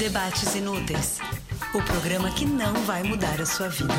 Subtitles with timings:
[0.00, 1.18] Debates Inúteis
[1.74, 3.92] o programa que não vai mudar a sua vida.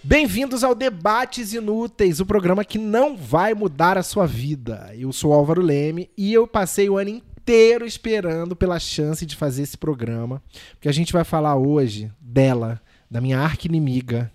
[0.00, 4.92] Bem-vindos ao Debates Inúteis, o programa que não vai mudar a sua vida.
[4.96, 9.64] Eu sou Álvaro Leme e eu passei o ano inteiro esperando pela chance de fazer
[9.64, 10.40] esse programa,
[10.74, 12.80] porque a gente vai falar hoje dela,
[13.10, 14.30] da minha arqui-inimiga,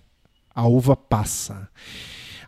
[0.54, 1.70] a uva passa.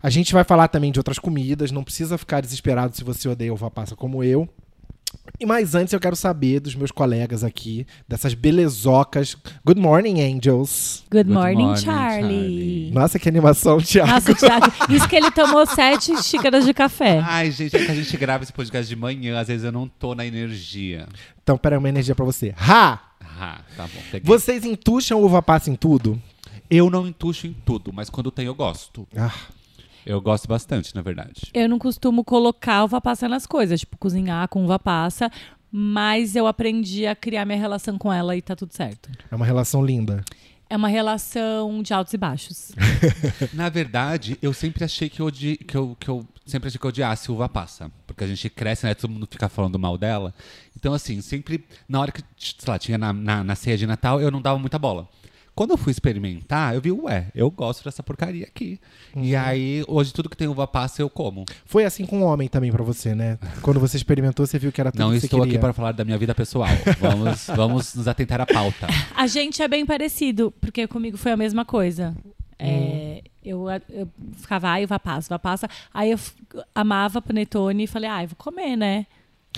[0.02, 3.54] A gente vai falar também de outras comidas, não precisa ficar desesperado se você odeia
[3.54, 4.46] uva passa como eu.
[5.39, 9.36] E mais antes eu quero saber dos meus colegas aqui, dessas belezocas.
[9.64, 11.04] Good morning, angels.
[11.11, 12.21] Good, Good morning, morning, Charlie.
[12.22, 12.90] Charlie.
[12.93, 14.11] Nossa, que animação, Thiago.
[14.11, 17.21] Nossa, Thiago, isso que ele tomou sete xícaras de café.
[17.25, 19.89] Ai, gente, é que a gente grava esse podcast de manhã, às vezes eu não
[19.89, 21.08] tô na energia.
[21.43, 22.54] Então, pera aí, uma energia pra você.
[22.59, 23.00] Ha!
[23.20, 24.00] Ah, tá bom.
[24.11, 24.23] Peguei.
[24.26, 26.20] Vocês entucham uva passa em tudo?
[26.70, 29.07] Eu não entucho em tudo, mas quando tem eu gosto.
[29.17, 29.32] Ah,
[30.04, 31.50] Eu gosto bastante, na verdade.
[31.54, 35.31] Eu não costumo colocar uva passa nas coisas, tipo cozinhar com uva passa,
[35.70, 39.11] mas eu aprendi a criar minha relação com ela e tá tudo certo.
[39.31, 40.25] é uma relação linda.
[40.69, 42.72] É uma relação de altos e baixos.
[43.53, 45.56] Na verdade, eu sempre achei que eu, odi...
[45.59, 47.91] que eu, que eu sempre achei que eu odiasse uva passa.
[48.06, 48.94] Porque a gente cresce, né?
[48.94, 50.33] Todo mundo fica falando mal dela.
[50.75, 54.19] Então, assim, sempre, na hora que, sei lá, tinha na, na, na ceia de Natal,
[54.19, 55.06] eu não dava muita bola.
[55.55, 58.81] Quando eu fui experimentar, eu vi, ué, eu gosto dessa porcaria aqui.
[59.14, 59.22] Uhum.
[59.22, 61.44] E aí, hoje, tudo que tem uva passa, eu como.
[61.67, 63.39] Foi assim com o homem também pra você, né?
[63.61, 66.05] Quando você experimentou, você viu que era tudo Não que estou aqui para falar da
[66.05, 66.70] minha vida pessoal.
[66.98, 68.86] Vamos, vamos nos atentar à pauta.
[69.14, 72.16] A gente é bem parecido, porque comigo foi a mesma coisa.
[72.59, 75.69] É, eu, eu ficava, ai, uva passa, uva passa.
[75.92, 76.19] Aí eu
[76.75, 79.06] amava panetone e falei, ai, vou comer, né?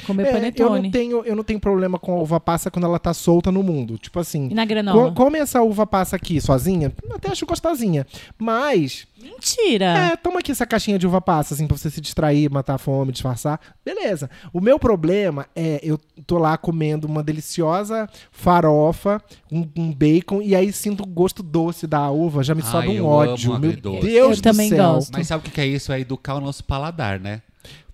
[0.06, 0.82] Comer É, eu panetone.
[0.82, 3.62] não tenho, eu não tenho problema com a uva passa quando ela tá solta no
[3.62, 3.96] mundo.
[3.96, 5.10] Tipo assim, E na granola?
[5.10, 8.04] co- come essa uva passa aqui sozinha, até acho gostosinha.
[8.36, 9.84] Mas, Mentira!
[10.12, 12.78] é, toma aqui essa caixinha de uva passa, assim, pra você se distrair, matar a
[12.78, 13.60] fome, disfarçar.
[13.84, 14.28] Beleza.
[14.52, 20.54] O meu problema é, eu tô lá comendo uma deliciosa farofa, um, um bacon, e
[20.54, 23.52] aí sinto o gosto doce da uva, já me Ai, sobe um eu ódio.
[23.52, 23.72] amo Meu.
[23.76, 24.94] Deus Eu do também céu.
[24.94, 25.12] gosto.
[25.12, 25.92] Mas sabe o que que é isso?
[25.92, 27.40] É educar o nosso paladar, né?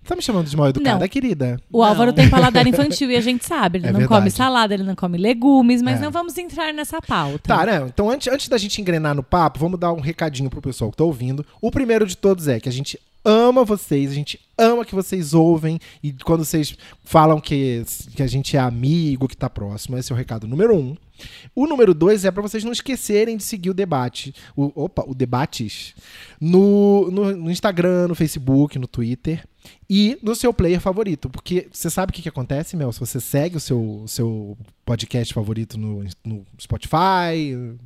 [0.05, 1.07] Tá me chamando de mal educada, Não.
[1.07, 1.59] querida?
[1.71, 2.15] O Álvaro Não.
[2.15, 3.77] tem paladar infantil e a gente sabe.
[3.79, 4.19] Ele É não verdade.
[4.19, 6.03] come salada, ele não come legumes, mas É.
[6.03, 7.39] não vamos entrar nessa pauta.
[7.47, 7.85] Tá, né?
[7.87, 10.97] Então, antes, antes da gente engrenar no papo, vamos dar um recadinho pro pessoal que
[10.97, 11.45] tá ouvindo.
[11.61, 15.35] O primeiro de todos é que a gente ama vocês, a gente ama que vocês
[15.35, 17.83] ouvem e quando vocês falam que,
[18.15, 20.97] que a gente é amigo, que tá próximo, esse é o recado número um.
[21.55, 25.13] O número dois é pra vocês não esquecerem de seguir o debate, o, opa, o
[25.13, 25.93] debates,
[26.39, 29.45] no, no, no Instagram, no Facebook, no Twitter
[29.89, 31.29] e no seu player favorito.
[31.29, 32.91] Porque você sabe o que, que acontece, Mel?
[32.91, 37.77] Se você segue o seu, seu podcast favorito no, no Spotify,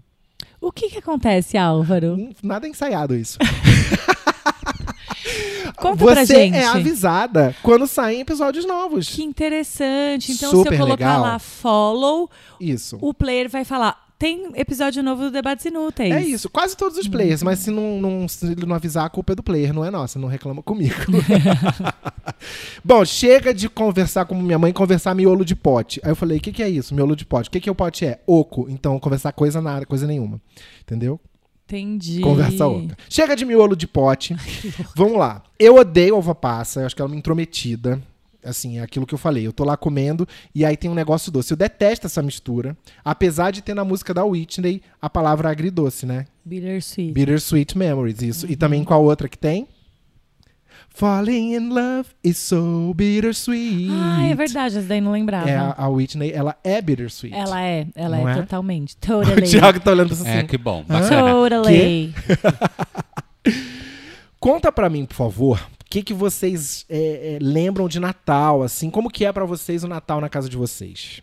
[0.61, 2.15] O que que acontece, Álvaro?
[2.15, 3.37] Hum, Nada ensaiado isso.
[5.77, 6.55] Conta Você pra gente.
[6.55, 9.09] é avisada quando saem episódios novos.
[9.09, 10.31] Que interessante.
[10.31, 11.21] Então, se Super eu colocar legal.
[11.21, 12.97] lá follow, Isso.
[13.01, 16.13] o player vai falar: tem episódio novo do Debates Inúteis.
[16.13, 19.09] É isso, quase todos os players, mas se, não, não- se ele não avisar, a
[19.09, 20.95] culpa é do player, não é nossa, não reclama comigo.
[22.83, 25.99] Bom, chega de conversar como minha mãe, conversar miolo de pote.
[26.03, 27.49] Aí eu falei, o que, que é isso, miolo de pote?
[27.49, 28.21] O que, que o pote é?
[28.25, 28.67] Oco.
[28.69, 30.39] Então, conversar coisa nada, coisa nenhuma.
[30.81, 31.19] Entendeu?
[31.65, 32.21] Entendi.
[32.21, 32.95] Conversa outra.
[33.09, 34.35] Chega de miolo de pote.
[34.95, 35.41] Vamos lá.
[35.57, 38.01] Eu odeio uva passa, eu acho que ela é uma intrometida.
[38.43, 39.47] Assim, é aquilo que eu falei.
[39.47, 41.51] Eu tô lá comendo e aí tem um negócio doce.
[41.51, 42.77] Eu detesto essa mistura.
[43.03, 46.27] Apesar de ter na música da Whitney a palavra agridoce, né?
[46.45, 47.11] Bittersweet.
[47.11, 48.45] Bittersweet Memories, isso.
[48.51, 49.67] E também qual outra que tem?
[50.95, 53.89] Falling in love is so bittersweet.
[53.91, 55.49] Ah, é verdade, essa daí não lembrava.
[55.49, 57.35] É, a, a Whitney, ela é bittersweet.
[57.35, 58.35] Ela é, ela é, é?
[58.35, 58.95] totalmente.
[59.05, 59.45] O Totally.
[59.45, 60.25] Thiago tá olhando assim.
[60.25, 60.85] É, que bom.
[60.87, 61.31] Bacana.
[61.31, 62.13] Totally.
[64.39, 68.89] Conta pra mim, por favor, o que, que vocês é, é, lembram de Natal, assim?
[68.89, 71.21] Como que é pra vocês o Natal na casa de vocês?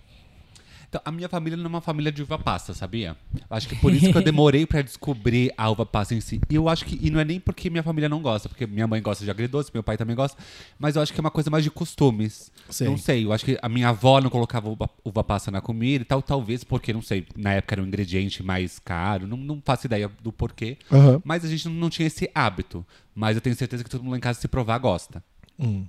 [0.93, 3.17] Então, a minha família não é uma família de uva passa, sabia?
[3.49, 6.39] Acho que por isso que eu demorei pra descobrir a uva passa em si.
[6.51, 8.87] E eu acho que, e não é nem porque minha família não gosta, porque minha
[8.87, 10.37] mãe gosta de agridoce, meu pai também gosta,
[10.79, 12.53] mas eu acho que é uma coisa mais de costumes.
[12.69, 12.87] Sei.
[12.87, 16.03] Não sei, eu acho que a minha avó não colocava uva, uva passa na comida
[16.03, 19.62] e tal, talvez porque, não sei, na época era um ingrediente mais caro, não, não
[19.65, 20.77] faço ideia do porquê.
[20.93, 21.23] Aham.
[21.25, 22.85] Mas a gente não, não tinha esse hábito.
[23.15, 25.25] Mas eu tenho certeza que todo mundo lá em casa se provar gosta.
[25.59, 25.87] Hum.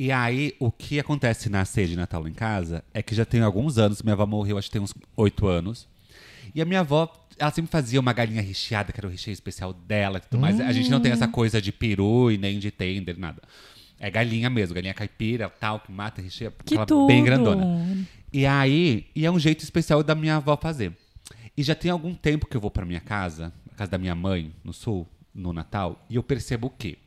[0.00, 3.40] E aí, o que acontece na ceia de Natal em casa é que já tem
[3.40, 5.88] alguns anos, minha avó morreu, acho que tem uns oito anos.
[6.54, 9.72] E a minha avó, ela sempre fazia uma galinha recheada, que era o recheio especial
[9.72, 10.60] dela e tudo mais.
[10.60, 13.42] A gente não tem essa coisa de peru e nem de tender, nada.
[13.98, 17.08] É galinha mesmo, galinha caipira, tal, que mata, recheia, Que aquela tudo.
[17.08, 18.06] bem grandona.
[18.32, 20.92] E aí, e é um jeito especial da minha avó fazer.
[21.56, 24.14] E já tem algum tempo que eu vou pra minha casa, a casa da minha
[24.14, 26.98] mãe, no sul, no Natal, e eu percebo o quê?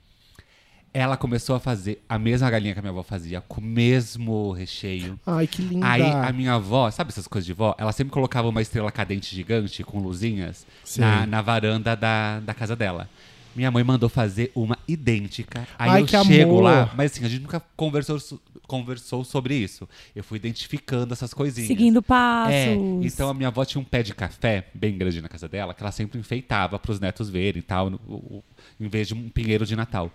[0.93, 4.51] Ela começou a fazer a mesma galinha que a minha avó fazia, com o mesmo
[4.51, 5.19] recheio.
[5.25, 5.89] Ai, que linda.
[5.89, 7.73] Aí a minha avó, sabe essas coisas de vó?
[7.77, 10.65] Ela sempre colocava uma estrela cadente gigante com luzinhas
[10.97, 13.09] na, na varanda da, da casa dela.
[13.56, 15.68] Minha mãe mandou fazer uma idêntica.
[15.77, 16.63] Aí Ai, eu que chego amor.
[16.63, 19.88] lá, mas assim, a gente nunca conversou, so- conversou sobre isso.
[20.15, 21.68] Eu fui identificando essas coisinhas.
[21.68, 22.53] Seguindo passos.
[22.56, 25.74] É, então a minha avó tinha um pé de café bem grande na casa dela,
[25.74, 28.44] que ela sempre enfeitava para os netos verem e tal, no- o-
[28.80, 30.09] em vez de um pinheiro de Natal.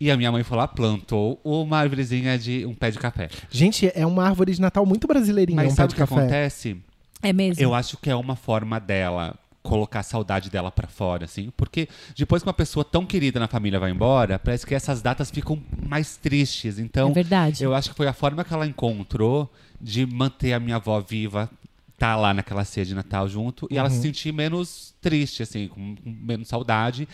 [0.00, 3.28] E a minha mãe foi lá, plantou uma árvorezinha de um pé de café.
[3.50, 6.00] Gente, é uma árvore de Natal muito brasileirinha, Mas um pé sabe de o que
[6.08, 6.20] café.
[6.22, 6.76] acontece?
[7.20, 7.62] É mesmo.
[7.62, 9.36] Eu acho que é uma forma dela
[9.68, 11.52] colocar a saudade dela pra fora, assim.
[11.56, 15.30] Porque depois que uma pessoa tão querida na família vai embora, parece que essas datas
[15.30, 16.78] ficam mais tristes.
[16.78, 17.62] Então, É verdade.
[17.62, 21.50] eu acho que foi a forma que ela encontrou de manter a minha avó viva,
[21.98, 25.94] tá lá naquela ceia de Natal junto, e ela se sentir menos triste, assim, com,
[25.96, 27.06] com menos saudade.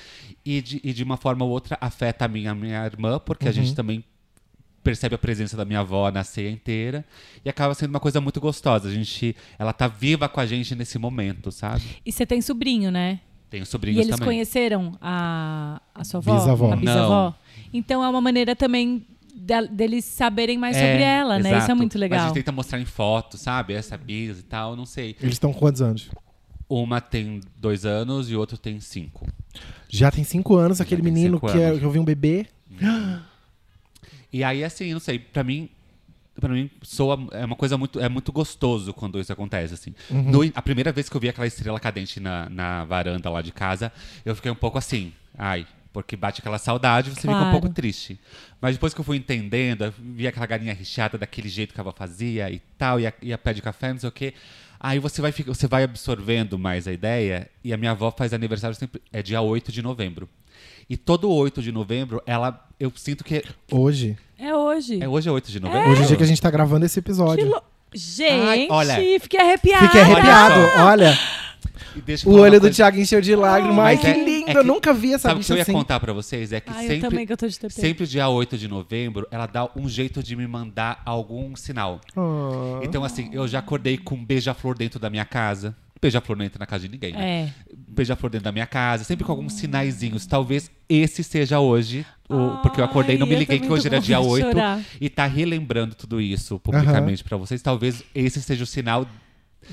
[0.45, 3.49] E de, e de uma forma ou outra afeta a minha, a minha irmã, porque
[3.49, 4.05] a gente também
[4.85, 7.05] percebe a presença da minha avó na ceia inteira
[7.45, 8.89] e acaba sendo uma coisa muito gostosa.
[8.89, 11.83] A gente, ela tá viva com a gente nesse momento, sabe?
[12.05, 13.21] E você tem sobrinho, né?
[13.51, 14.27] Tenho E sobrinhos eles também.
[14.27, 16.35] conheceram a, a sua avó?
[16.39, 16.73] Bisavó.
[16.73, 17.25] A bisavó?
[17.27, 17.35] Não.
[17.73, 19.07] Então é uma maneira também
[19.71, 21.49] deles saberem mais É, sobre ela, né?
[21.51, 21.77] Isso é exato.
[21.77, 22.27] muito Mas a legal.
[22.27, 23.75] gente tenta mostrar em foto, sabe?
[23.75, 25.17] Essa bis e tal, não sei.
[25.21, 26.09] Eles estão com quantos anos?
[26.69, 29.27] Uma tem dois anos e o outro tem cinco.
[29.89, 31.79] Já tem cinco anos, aquele tem menino que, é- anos.
[31.79, 32.47] que eu vi um bebê.
[34.35, 35.69] E aí, assim, não sei, pra mim.
[36.41, 38.01] Pra mim, soa, é uma coisa muito.
[38.01, 39.95] É muito gostoso quando isso acontece, assim.
[40.11, 40.23] Uhum.
[40.33, 43.53] No- a primeira vez que eu vi aquela estrela cadente na, na varanda lá de
[43.53, 43.93] casa,
[44.25, 45.13] eu fiquei um pouco assim.
[45.39, 47.53] Ai, porque bate aquela saudade, você fica um Claro.
[47.53, 48.19] pouco triste.
[48.61, 51.83] Mas depois que eu fui entendendo, eu vi aquela galinha recheada daquele jeito que a
[51.83, 54.35] avó fazia e tal, e a, e a pé de café, não sei o quê.
[54.81, 58.75] Aí você vai, você vai absorvendo mais a ideia, e a minha avó faz aniversário
[58.77, 59.01] sempre.
[59.13, 60.29] É dia 8 de novembro.
[60.89, 62.63] E todo 8 de novembro, ela.
[62.79, 63.43] Eu sinto que.
[63.71, 64.17] Hoje.
[64.39, 65.03] É hoje.
[65.03, 65.91] É, hoje é 8 de novembro?
[65.91, 67.49] Hoje é o dia que a gente tá gravando esse episódio.
[67.49, 67.63] Lo-
[67.97, 68.95] Gente, Ai, olha.
[69.21, 69.87] fiquei arrepiada.
[69.87, 70.61] Fiquei arrepiado.
[70.85, 71.17] Olha,
[72.27, 72.69] o olho do.
[72.71, 73.79] Thiago encheu de lágrimas.
[73.79, 74.49] Ai, Mas que é- lindo.
[74.51, 75.73] é que- eu nunca vi essa Sabe o que eu ia assim.
[75.73, 76.53] contar pra vocês?
[76.53, 77.73] É que Ai, eu sempre, também que eu tô de TP.
[77.73, 82.01] sempre dia 8 de novembro, ela dá um jeito de me mandar algum sinal.
[82.17, 82.81] Ah.
[82.83, 85.75] Então, assim, eu já acordei com um beija-flor dentro da minha casa.
[86.05, 87.41] Beija-flor não entra na casa de ninguém, né?
[87.41, 87.49] É.
[87.89, 90.27] Beija-flor dentro da minha casa, sempre com alguns sinaizinhos.
[90.27, 93.99] Talvez esse seja hoje, o- porque eu acordei e não me liguei que hoje era
[94.01, 94.81] dia vontade de 8 chorar.
[95.01, 97.63] e tá relembrando tudo isso publicamente pra vocês.
[97.63, 99.07] Talvez esse seja o sinal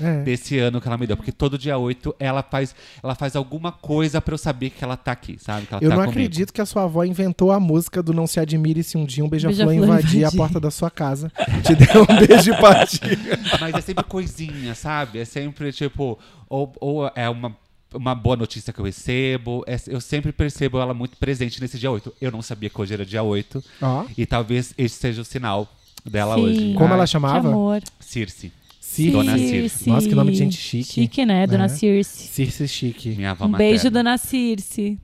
[0.00, 0.22] É.
[0.22, 3.72] desse ano que ela me deu, porque todo dia 8 ela faz, ela faz alguma
[3.72, 5.66] coisa pra eu saber que ela tá aqui, sabe?
[5.66, 6.10] Que ela Eu tá não comigo.
[6.20, 9.24] acredito que a sua avó inventou a música do Não Se Admire se um dia
[9.24, 11.30] um beija-flor Beija-flor invadir a porta da sua casa.
[11.64, 13.00] Te deu um beijo e partiu.
[13.60, 15.18] Mas é sempre coisinha, sabe?
[15.18, 16.18] É sempre tipo,
[16.48, 17.56] ou, ou é uma,
[17.94, 19.64] uma boa notícia que eu recebo.
[19.66, 22.12] é- eu sempre percebo ela muito presente nesse dia 8.
[22.20, 23.62] Eu não sabia que hoje era dia 8.
[23.80, 24.04] Ó.
[24.16, 25.68] E talvez esse seja o sinal
[26.04, 26.42] dela Sim.
[26.42, 26.72] hoje.
[26.74, 27.48] Como Ai, ela Que chamava?
[27.48, 27.80] amor.
[28.00, 28.52] Circe.
[28.92, 29.10] Circe.
[29.10, 29.88] Dona Circe.
[29.88, 30.92] Nossa, que nome de gente chique.
[30.92, 31.68] Chique, né, Dona É.
[31.68, 32.28] Circe?
[32.28, 33.10] Circe Chique.
[33.10, 33.70] Minha avó Um materna.
[33.70, 34.98] beijo, Dona Circe.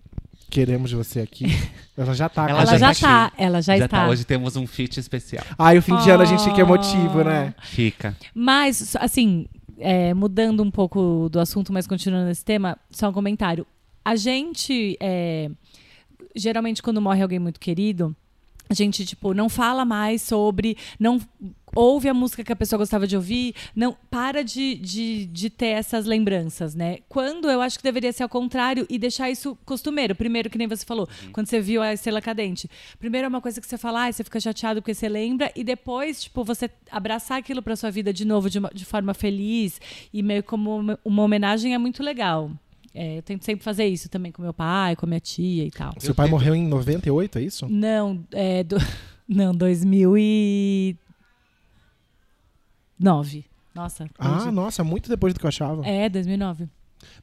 [0.50, 1.44] Queremos você aqui.
[1.96, 2.48] Ela já tá.
[2.48, 3.00] Ela com a Ela já gente.
[3.00, 4.08] tá, ela já, está.
[4.08, 5.44] Hoje temos um feat especial.
[5.58, 7.52] Ai, o fim de ano a gente fica emotivo, né?
[7.64, 8.16] Fica.
[8.32, 9.46] Mas, assim,
[9.78, 13.66] é, mudando um pouco do assunto, mas continuando nesse tema, só um comentário.
[14.04, 15.50] A gente, é,
[16.36, 18.14] geralmente, quando morre alguém muito querido,
[18.70, 21.20] a gente, tipo, não fala mais sobre, não
[21.74, 25.68] ouve a música que a pessoa gostava de ouvir, não para de, de, de ter
[25.68, 26.98] essas lembranças, né?
[27.08, 30.14] Quando eu acho que deveria ser ao contrário e deixar isso costumeiro.
[30.14, 32.68] Primeiro, que nem você falou, quando você viu a estrela cadente.
[32.98, 35.62] Primeiro é uma coisa que você fala, ah, você fica chateado porque você lembra, e
[35.64, 39.80] depois, tipo, você abraçar aquilo pra sua vida de novo, de, uma- de forma feliz,
[40.12, 42.50] e meio como uma- uma homenagem é muito legal.
[42.94, 45.92] É, eu tento sempre fazer isso também com meu pai, com minha tia e tal.
[45.98, 47.68] Seu pai morreu em 98, é isso?
[47.68, 48.76] Não, é do,
[49.28, 49.52] não,
[52.98, 53.44] 2009.
[53.74, 54.08] Nossa.
[54.18, 55.86] Ah, nossa, muito depois do que eu achava.
[55.86, 56.68] É, 2009.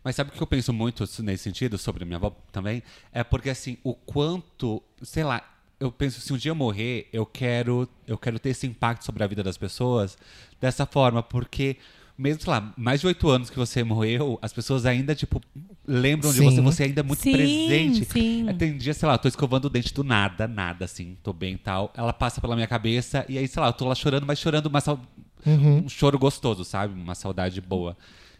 [0.04, 2.82] Mas sabe o que eu penso muito nesse sentido sobre a minha avó também?
[3.12, 5.42] É porque assim, o quanto, sei lá,
[5.80, 9.24] eu penso se um dia eu morrer, eu quero, eu quero ter esse impacto sobre
[9.24, 10.18] a vida das pessoas
[10.62, 11.76] dessa forma, porque
[12.18, 15.42] mesmo, sei lá, mais de oito anos que você morreu, as pessoas ainda, tipo,
[15.86, 16.46] lembram de Sim.
[16.46, 18.06] você, você ainda é muito Sim, presente.
[18.06, 18.50] sim.
[18.50, 21.34] É, Tem dia, sei lá, eu tô escovando o dente do nada, nada, assim, tô
[21.34, 21.92] bem e tal.
[21.98, 24.68] Ela passa pela minha cabeça e aí, sei lá, eu tô lá chorando, mas chorando
[24.68, 25.02] uma sau-
[25.46, 25.84] Uhum.
[25.86, 26.94] um choro gostoso, sabe?
[27.00, 27.96] Uma saudade boa.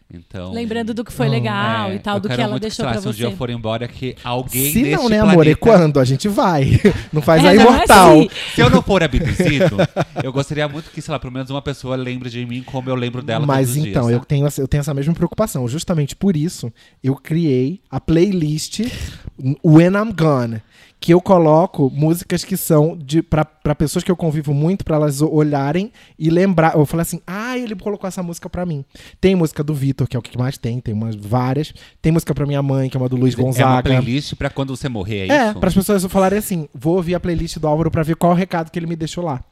[0.08, 0.52] Então.
[0.52, 3.00] Lembrando do que foi legal É, e tal, do que ela muito deixou lá, pra
[3.00, 3.32] se um dia você.
[3.32, 5.32] eu for embora, que alguém Se não, né, planeta...
[5.32, 5.46] amor?
[5.48, 5.98] E quando?
[5.98, 6.80] A gente vai.
[7.12, 8.12] Não faz É, a é imortal.
[8.20, 8.28] assim.
[8.54, 9.76] Se eu não for abduzido,
[10.22, 12.94] eu gostaria muito que, sei lá, pelo menos uma pessoa lembre de mim como eu
[12.94, 14.26] lembro dela Mas então, dias, eu sabe?
[14.28, 15.66] tenho, eu tenho essa mesma preocupação.
[15.66, 16.72] Justamente por isso,
[17.02, 18.82] eu criei a playlist
[19.64, 20.62] When I'm Gone.
[20.98, 24.96] Que eu coloco músicas que são de pra, pra pessoas que eu convivo muito, pra
[24.96, 26.74] elas olharem e lembrar.
[26.74, 28.84] Eu falo assim, ah, ele colocou essa música pra mim.
[29.20, 31.72] Tem música do Vitor, que é o que mais tem, tem umas várias.
[32.00, 33.82] Tem música pra minha mãe, que é uma do Luiz É uma Gonzaga.
[33.82, 35.60] playlist pra quando você morrer, é, É, isso?
[35.60, 38.34] para as pessoas falarem assim, vou ouvir a playlist do Álvaro pra ver qual é
[38.34, 39.44] o recado que ele me deixou lá.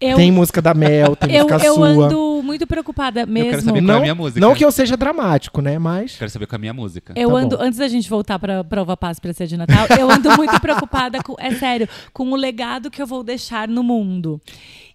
[0.00, 1.88] Eu, Tem música da Mel, tem eu, música eu sua.
[1.88, 3.50] ando muito preocupada mesmo.
[3.50, 4.40] quero saber qual é a não, minha música.
[4.40, 5.76] não que eu seja dramático, né?
[5.76, 6.16] Mas.
[6.16, 7.12] Quero saber com a minha música.
[7.16, 7.62] Eu Tá ando, bom.
[7.64, 11.20] antes da gente voltar pra prova paz pra ser de Natal, eu ando muito preocupada
[11.22, 14.40] com, é sério, com o legado que eu vou deixar no mundo.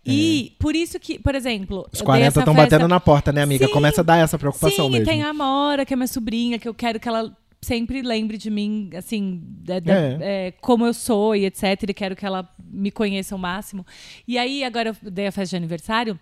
[0.06, 1.96] E por isso que, por exemplo, É.
[1.96, 3.68] Os eu dei 40 essa estão festa- batendo na porta, né, amiga?
[3.68, 3.74] Sim.
[3.74, 5.06] Começa a dar essa preocupação Sim, mesmo.
[5.06, 7.32] e tem a Amora, que é minha sobrinha, que eu quero que ela
[7.64, 10.18] sempre lembre de mim, assim, da- da- É.
[10.48, 11.64] é, como eu sou e etc.
[11.90, 13.86] E quero que ela me conheça ao máximo.
[14.28, 16.20] E aí, agora eu dei a festa de aniversário.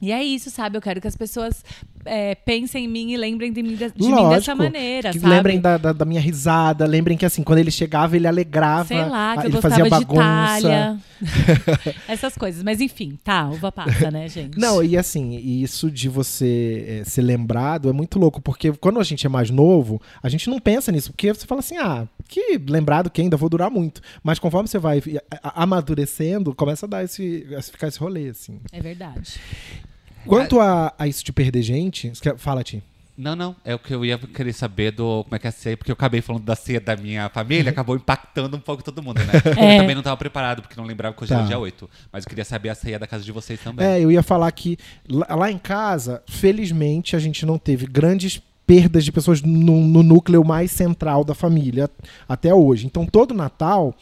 [0.00, 0.76] E é isso, sabe?
[0.76, 1.64] Eu quero que as pessoas
[2.04, 5.26] é, pensem em mim e lembrem de mim, de, de mim dessa Lógico, maneira, sabe?
[5.26, 9.04] lembrem da, da, da minha risada, lembrem que assim, quando ele chegava, ele alegrava, Sei
[9.04, 11.00] lá, que ele eu fazia gostava de bagunça.
[12.08, 12.62] Essas coisas.
[12.62, 14.58] Mas enfim, tá, uva passa, né, gente?
[14.58, 19.04] Não, e assim, isso de você eh, ser lembrado é muito louco, porque quando a
[19.04, 22.58] gente é mais novo, a gente não pensa nisso, porque você fala assim, ah, que
[22.68, 24.00] lembrado que ainda vou durar muito.
[24.22, 25.02] Mas conforme você vai
[25.42, 28.60] amadurecendo, começa a dar esse, a ficar esse rolê, assim.
[28.72, 29.40] É verdade.
[30.26, 32.82] Quanto a, a isso de perder gente, fala, Ti.
[33.16, 33.54] Não, não.
[33.62, 35.90] É o que eu ia querer saber do como é que é a ceia, porque
[35.90, 39.32] eu acabei falando da ceia da minha família, acabou impactando um pouco todo mundo, né?
[39.56, 39.76] É.
[39.76, 41.38] Eu também não estava preparado, porque não lembrava que hoje Tá.
[41.40, 41.88] era dia 8.
[42.10, 43.86] Mas eu queria saber a ceia da casa de vocês também.
[43.86, 48.40] É, eu ia falar que lá, lá em casa, felizmente, a gente não teve grandes
[48.66, 51.90] perdas de pessoas no, no núcleo mais central da família
[52.26, 52.86] até hoje.
[52.86, 53.94] Então, todo Natal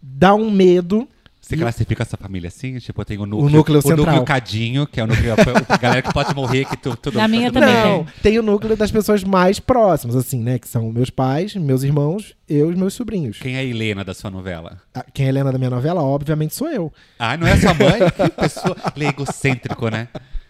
[0.00, 1.08] dá um medo.
[1.44, 2.78] Você classifica essa família assim?
[2.78, 4.06] Tipo, tem o núcleo, O núcleo o central.
[4.06, 5.34] núcleo cadinho, que é o núcleo.
[5.68, 7.18] a galera que pode morrer, que tu, tudo.
[7.18, 7.74] Na minha tudo também.
[7.84, 10.58] Não, tem o núcleo das pessoas mais próximas, assim, né?
[10.60, 13.38] Que são meus pais, meus irmãos, eu e meus sobrinhos.
[13.40, 14.80] Quem é a Helena da sua novela?
[14.94, 16.92] Ah, Quem é a Helena da minha novela, obviamente, sou eu.
[17.18, 17.98] Ah, não é sua mãe?
[18.16, 18.76] que pessoa.
[18.94, 20.08] Ele é egocêntrico, né?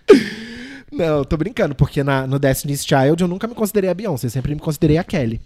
[0.92, 4.54] Não, tô brincando, porque na, no Destiny's Child eu nunca me considerei a Beyoncé, sempre
[4.54, 5.40] me considerei a Kelly.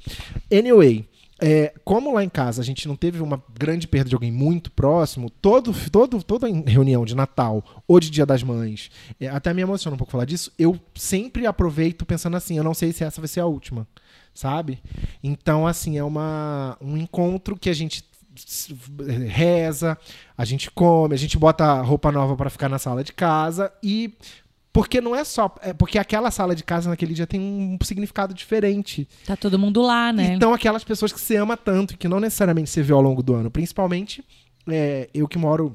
[0.52, 1.04] Anyway,
[1.40, 4.70] é, como lá em casa a gente não teve uma grande perda de alguém muito
[4.70, 8.90] próximo, todo, todo, toda reunião de Natal ou de Dia das Mães,
[9.20, 12.74] é, até me emociona um pouco falar disso, eu sempre aproveito pensando assim, eu não
[12.74, 13.86] sei se essa vai ser a última,
[14.32, 14.82] sabe?
[15.22, 18.02] Então, assim, é uma, um encontro que a gente
[19.28, 19.96] reza,
[20.36, 24.12] a gente come, a gente bota roupa nova pra ficar na sala de casa e
[24.76, 25.54] porque não é só.
[25.62, 29.08] É porque aquela sala de casa naquele dia tem um significado diferente.
[29.24, 30.34] Tá todo mundo lá, né?
[30.34, 33.22] Então, aquelas pessoas que você ama tanto e que não necessariamente você vê ao longo
[33.22, 34.22] do ano, principalmente
[34.68, 35.74] é, eu que moro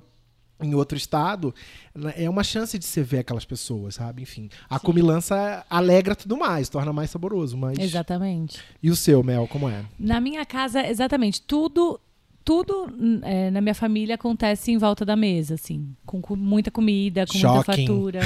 [0.61, 1.51] em outro estado,
[1.95, 4.21] né, é uma chance de você ver aquelas pessoas, sabe?
[4.21, 7.57] Enfim, a comilança alegra tudo mais, torna mais saboroso.
[7.57, 7.79] Mas...
[7.79, 8.59] Exatamente.
[8.83, 9.83] E o seu, Mel, como é?
[9.99, 11.99] Na minha casa, exatamente, tudo
[12.43, 16.71] tudo hum, é, na minha família acontece em volta da mesa, assim, com, com muita
[16.71, 17.87] comida, com muita Shocking.
[17.87, 18.19] fatura.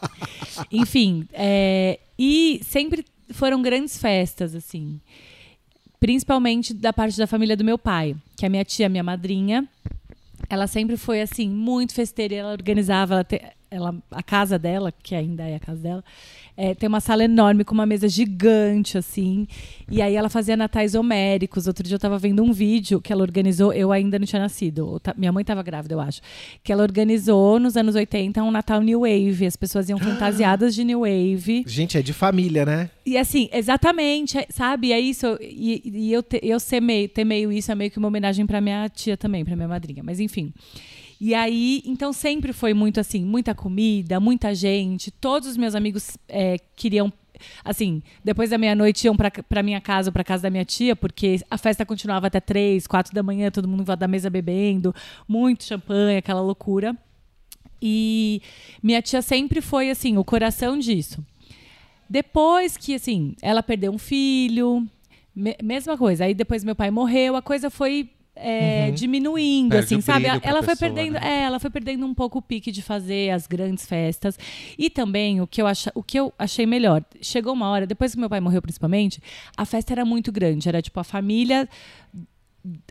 [0.70, 5.00] Enfim, é, e sempre foram grandes festas, assim,
[5.98, 9.68] principalmente da parte da família do meu pai, que a minha tia, minha madrinha,
[10.48, 15.14] ela sempre foi assim muito festeira, ela organizava, ela te- ela- a casa dela, que
[15.14, 16.04] ainda é a casa dela,
[16.56, 19.46] é, tem uma sala enorme com uma mesa gigante assim.
[19.90, 21.66] E aí ela fazia natais homéricos.
[21.66, 24.98] Outro dia eu tava vendo um vídeo que ela organizou, eu ainda não tinha nascido.
[25.00, 26.20] ta- minha mãe tava grávida, eu acho.
[26.62, 29.46] Que ela organizou nos anos 80 um Natal New Wave.
[29.46, 31.64] As pessoas iam fantasiadas de New Wave.
[31.66, 32.90] Gente, é de família, né?
[33.06, 34.92] E assim, exatamente, é- sabe?
[34.92, 35.38] É isso.
[35.40, 38.46] E, e eu, te, eu ser meio, ter meio isso é meio que uma homenagem
[38.46, 40.02] pra minha tia também, pra minha madrinha.
[40.02, 40.52] Mas enfim.
[41.20, 45.10] E aí, então sempre foi muito assim, muita comida, muita gente.
[45.10, 47.12] Todos os meus amigos é, queriam.
[47.64, 51.40] Assim, depois da meia-noite iam pra minha casa ou pra casa da minha tia, porque
[51.50, 54.94] a festa continuava até três, quatro da manhã, todo mundo da mesa bebendo,
[55.26, 56.94] muito champanhe, aquela loucura.
[57.80, 58.42] E
[58.82, 61.24] minha tia sempre foi assim, o coração disso.
[62.08, 64.86] Depois que, assim, ela perdeu um filho,
[65.34, 66.24] me- mesma coisa.
[66.24, 68.10] Aí depois meu pai morreu, a coisa foi
[68.42, 70.26] é, diminuindo, Perde assim, sabe?
[70.26, 71.20] Ela foi pessoa, perdendo, né?
[71.22, 74.38] é, ela foi perdendo um pouco o pique de fazer as grandes festas.
[74.78, 78.14] E também o que eu acha, o que eu achei melhor, chegou uma hora, depois
[78.14, 79.22] que meu pai morreu principalmente,
[79.56, 81.68] a festa era muito grande, era tipo a família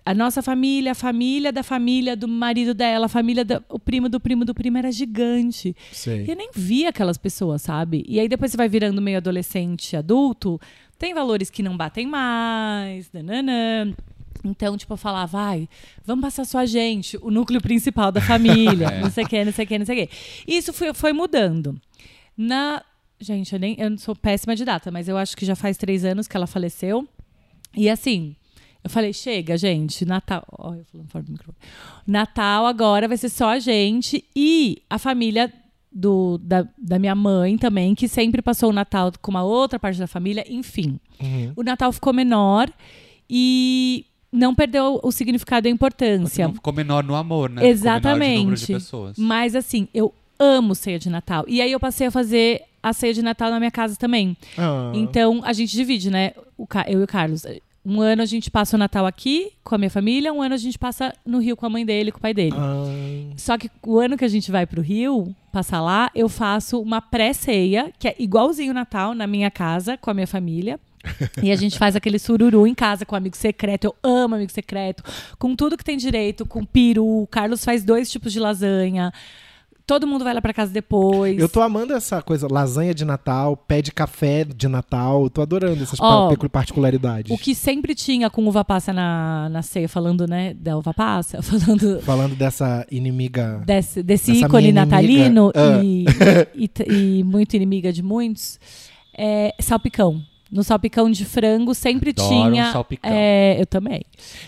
[0.03, 4.09] a nossa família, a família da família do marido dela, a família da, o primo
[4.09, 5.75] do primo do primo era gigante.
[5.91, 6.25] Sei.
[6.25, 8.03] E eu nem via aquelas pessoas, sabe?
[8.07, 10.59] E aí depois você vai virando meio adolescente, adulto,
[10.97, 13.93] tem valores que não batem mais, nananã.
[14.43, 15.69] Então, tipo, eu falava, vai,
[16.05, 19.51] vamos passar só a gente, o núcleo principal da família, não sei o que, não
[19.51, 20.13] sei o que, não sei o que.
[20.47, 21.79] Isso foi, foi mudando.
[22.37, 22.83] Na.
[23.21, 26.05] Gente, eu, nem, eu sou péssima de data, mas eu acho que já faz três
[26.05, 27.05] anos que ela faleceu.
[27.75, 28.35] E assim,
[28.83, 30.43] Eu falei, chega, gente, Natal.
[30.57, 31.57] Ó, eu falando fora do microfone.
[32.07, 35.51] Natal agora vai ser só a gente e a família
[35.91, 39.99] do, da, da minha mãe também, que sempre passou o Natal com uma outra parte
[39.99, 40.99] da família, enfim.
[41.19, 41.53] Uhum.
[41.57, 42.71] O Natal ficou menor
[43.29, 46.47] e não perdeu o significado e a importância.
[46.47, 47.61] Não ficou menor no amor, né?
[47.61, 48.73] Ficou menor de número de Exatamente.
[48.73, 49.17] pessoas.
[49.17, 51.43] Mas assim, eu amo ceia de Natal.
[51.47, 54.37] E aí eu passei a fazer a ceia de Natal na minha casa também.
[54.57, 54.91] Ah.
[54.95, 56.31] Então a gente divide, né?
[56.87, 57.43] Eu e o Carlos.
[57.85, 60.57] Um ano a gente passa o Natal aqui com a minha família, um ano a
[60.57, 62.55] gente passa no Rio com a mãe dele, com o pai dele.
[62.55, 63.33] Ah.
[63.37, 67.01] Só que o ano que a gente vai pro Rio, passar lá, eu faço uma
[67.01, 70.79] pré-ceia, que é igualzinho o Natal, na minha casa, com a minha família.
[71.41, 73.85] e a gente faz aquele sururu em casa com amigo secreto.
[73.85, 75.03] Eu amo amigo secreto.
[75.37, 77.05] Com tudo que tem direito, com peru.
[77.23, 79.11] O Carlos faz dois tipos de lasanha.
[79.89, 81.39] Todo mundo vai lá pra casa depois.
[81.39, 85.23] Eu tô amando essa coisa, lasanha de Natal, pé de café de Natal.
[85.23, 87.31] Eu tô adorando essas Ó, particularidades.
[87.35, 91.41] O que sempre tinha com uva passa na, na ceia, falando, né, da uva passa,
[91.41, 93.63] falando Falando dessa inimiga.
[93.65, 95.81] desse, desse ícone natalino Ah.
[95.83, 96.05] e,
[96.53, 98.59] e, e muito inimiga de muitos,
[99.17, 100.21] é salpicão.
[100.51, 102.69] No salpicão de frango sempre Adoro tinha.
[102.69, 103.11] um salpicão.
[103.11, 104.01] é, eu também.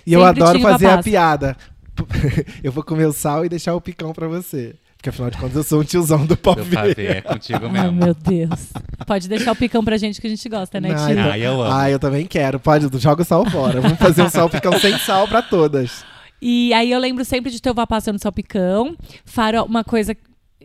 [0.05, 1.57] E eu Sempre adoro tinha uva fazer a piada.
[2.63, 4.75] eu vou comer o sal e deixar o picão pra você.
[4.97, 7.91] Porque afinal de contas eu sou um tiozão do Meu pavê é contigo Ai, mesmo.
[7.93, 8.69] meu Deus.
[9.07, 11.73] Pode deixar o picão pra gente que a gente gosta, né, então- Ah, eu amo.
[11.73, 12.59] Ah, eu também quero.
[12.59, 13.81] Pode, joga o sal fora.
[13.81, 16.05] Vamos fazer um sal picão sem sal pra todas.
[16.39, 20.15] E aí eu lembro sempre de ter uva passa no salpicão, faro, uma coisa,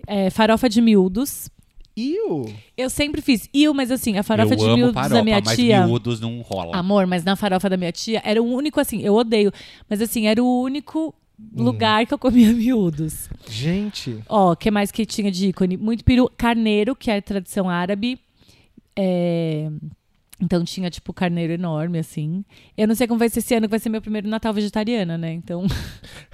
[0.07, 1.51] é, farofa de miúdos.
[1.97, 2.45] Iu.
[2.77, 3.49] Eu sempre fiz.
[3.55, 5.87] E, mas assim, a farofa eu de miúdos farofa, da minha mas tia.
[5.87, 6.77] miúdos não rola.
[6.77, 9.51] Amor, mas na farofa da minha tia era o único, assim, eu odeio,
[9.89, 11.65] mas assim, era o único Hum.
[11.65, 13.29] lugar que eu comia miúdos.
[13.49, 14.19] Gente.
[14.29, 15.77] Ó, o que mais que tinha de ícone?
[15.77, 18.19] Muito peru, carneiro, que é a tradição árabe.
[18.99, 19.71] É,
[20.41, 22.45] Então tinha, tipo, carneiro enorme, assim.
[22.77, 25.17] Eu não sei como vai ser esse ano, que vai ser meu primeiro Natal vegetariana,
[25.17, 25.33] né?
[25.33, 25.67] Então.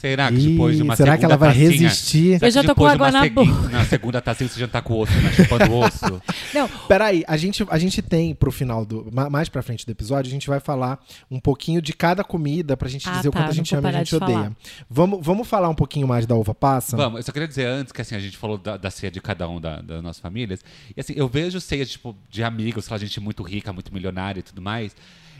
[0.00, 2.32] Será que depois de uma será que ela vai segunda tacinha- resistir?
[2.38, 3.68] será Eu já tô com água na boca.
[3.68, 5.32] Na segunda tacinha você já tá com o osso, né?
[5.32, 6.22] Chupando o osso.
[6.54, 9.08] Não, Peraí, a gente, a gente tem pro final do.
[9.12, 10.98] ma- Mais pra frente do episódio, a gente vai falar
[11.30, 13.74] um pouquinho de cada comida pra gente Ah, dizer o tá, quanto a não gente
[13.76, 14.32] ama e a gente de odeia.
[14.38, 14.52] falar.
[14.88, 16.96] Vamos, vamos falar um pouquinho mais da uva passa?
[16.96, 19.20] Vamos, eu só queria dizer antes que assim, a gente falou da, da ceia de
[19.20, 20.64] cada um da- das nossas famílias.
[20.96, 24.40] E assim, eu vejo ceia tipo, de amigos, sei lá, gente muito rica, muito milionária
[24.40, 24.96] e tudo mais.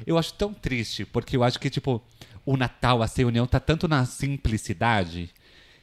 [0.06, 2.02] Eu acho tão triste, porque eu acho que, tipo,
[2.44, 5.30] o Natal, a ceia união, tá tanto na simplicidade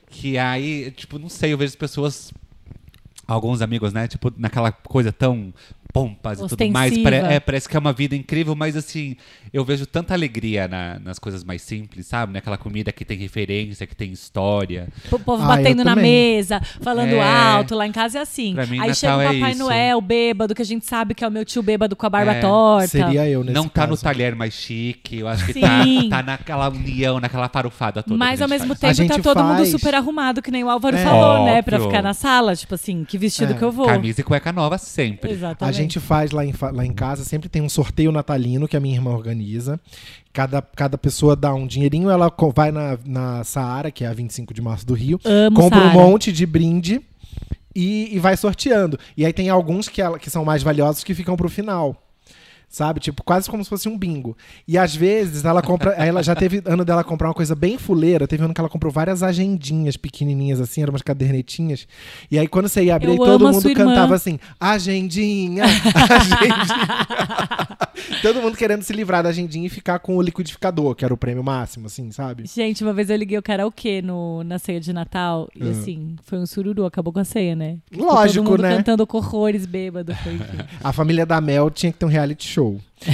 [0.10, 2.34] que aí, tipo, não sei, eu vejo as pessoas.
[3.28, 4.08] Alguns amigos, né?
[4.08, 5.54] Tipo, naquela coisa tão
[6.02, 6.92] pompas e tudo mais.
[6.92, 7.12] Ostensiva.
[7.12, 9.16] Pare- é, parece que é uma vida incrível, mas assim,
[9.54, 12.34] eu vejo tanta alegria na- nas coisas mais simples, sabe?
[12.34, 14.88] Naquela comida que tem referência, que tem história.
[15.12, 17.22] o povo Ah, batendo na mesa, falando É.
[17.22, 18.54] alto, lá em casa é assim.
[18.54, 19.60] Pra mim, Aí chega o Natal é Papai isso.
[19.64, 22.34] Noel, bêbado, que a gente sabe que é o meu tio bêbado com a barba
[22.34, 22.88] É, torta.
[22.88, 24.04] Seria eu nesse não tá no caso.
[24.04, 28.18] talher mais chique, eu acho que tá, tá naquela união, naquela farofada toda.
[28.18, 28.98] Mas ao mesmo faz.
[28.98, 31.04] tempo tá todo mundo faz- super arrumado, que nem o Álvaro É.
[31.04, 31.62] falou, né?
[31.62, 31.90] Pra Óbvio.
[31.90, 33.56] ficar na sala, tipo assim, que vestido É.
[33.56, 33.86] que eu vou.
[33.88, 35.30] Camisa e cueca nova sempre.
[35.30, 35.76] A Exatamente.
[35.88, 38.96] Gente faz lá em, lá em casa, sempre tem um sorteio natalino que a minha
[38.96, 39.80] irmã organiza.
[40.34, 44.54] Cada, cada pessoa dá um dinheirinho, ela vai na, na Saara, que é a 25
[44.54, 45.94] de março do Rio, Amo compra um Saara.
[45.98, 47.02] monte de brinde
[47.76, 49.00] e, e vai sorteando.
[49.16, 51.96] E aí tem alguns que, ela- que são mais valiosos que ficam pro final.
[52.70, 53.00] Sabe?
[53.00, 54.36] Tipo, quase como se fosse um bingo.
[54.68, 55.92] E às vezes ela compra.
[55.92, 58.28] ela já teve ano dela comprar uma coisa bem fuleira.
[58.28, 61.88] Teve ano que ela comprou várias agendinhas pequenininhas, assim, eram umas cadernetinhas.
[62.30, 65.64] E aí quando você ia abrir, todo mundo cantava assim: agendinha,
[66.10, 66.58] agendinha.
[68.22, 71.18] todo mundo querendo se livrar da agendinha e ficar com o liquidificador, que era o
[71.18, 72.46] prêmio máximo, assim, sabe?
[72.48, 75.72] Gente, uma vez eu liguei o karaokê no, na ceia de Natal e Ah.
[75.72, 77.78] assim, foi um sururu, acabou com a ceia, né?
[77.90, 78.78] Ficou Lógico, todo mundo né?
[78.78, 80.14] cantando com horrores bêbado.
[80.16, 80.38] Foi.
[80.84, 82.80] A família da Mel tinha que ter um reality show.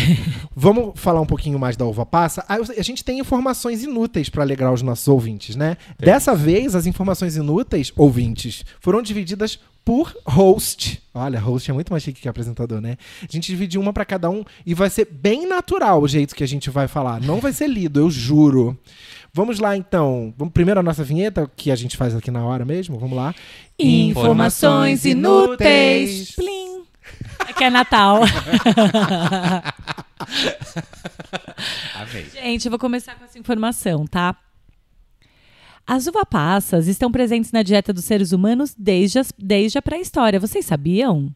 [0.55, 2.43] Vamos falar um pouquinho mais da uva passa?
[2.47, 5.77] Ah, A gente tem informações inúteis para alegrar os nossos ouvintes, né?
[5.99, 11.01] Dessa vez, as informações inúteis, ouvintes, foram divididas por host.
[11.13, 12.97] Olha, host é muito mais chique que apresentador, né?
[13.21, 16.43] A gente dividiu uma para cada um e vai ser bem natural o jeito que
[16.43, 17.21] a gente vai falar.
[17.21, 18.77] Não vai ser lido, eu juro.
[19.33, 20.33] Vamos lá, então.
[20.37, 22.99] Vamos primeiro a nossa vinheta, que a gente faz aqui na hora mesmo.
[22.99, 23.33] Vamos lá.
[23.79, 26.31] Informações inúteis.
[26.31, 26.83] Plim.
[27.57, 28.21] Que é Natal.
[31.95, 32.25] Amei.
[32.33, 34.35] Gente, eu vou começar com essa informação, tá?
[35.85, 40.39] As uva passas estão presentes na dieta dos seres humanos desde, as- desde a pré-história.
[40.39, 41.29] Vocês sabiam?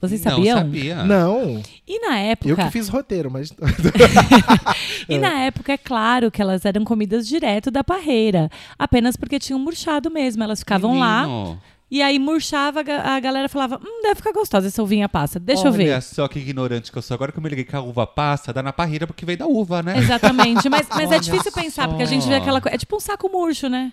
[0.00, 0.58] Vocês Não sabiam?
[0.58, 1.04] sabia.
[1.04, 3.52] Não, E na eu época, que fiz roteiro, mas.
[5.08, 9.58] e na época é claro que elas eram comidas direto da parreira, apenas porque tinham
[9.58, 10.42] murchado mesmo.
[10.42, 11.60] Elas ficavam lá Menino.
[11.90, 15.40] E aí murchava, a ga- a galera falava, hum, deve ficar gostosa essa uvinha passa.
[15.40, 15.90] Deixa eu ver.
[15.90, 17.16] Olha só que ignorante que eu sou.
[17.16, 19.46] Agora que eu me liguei que a uva passa, dá na parreira porque vem da
[19.46, 19.98] uva, né?
[19.98, 20.68] Exatamente.
[20.68, 21.88] Mas, mas é Olha difícil pensar, só.
[21.88, 22.76] porque a gente vê aquela coisa.
[22.76, 23.92] É tipo um saco murcho, né?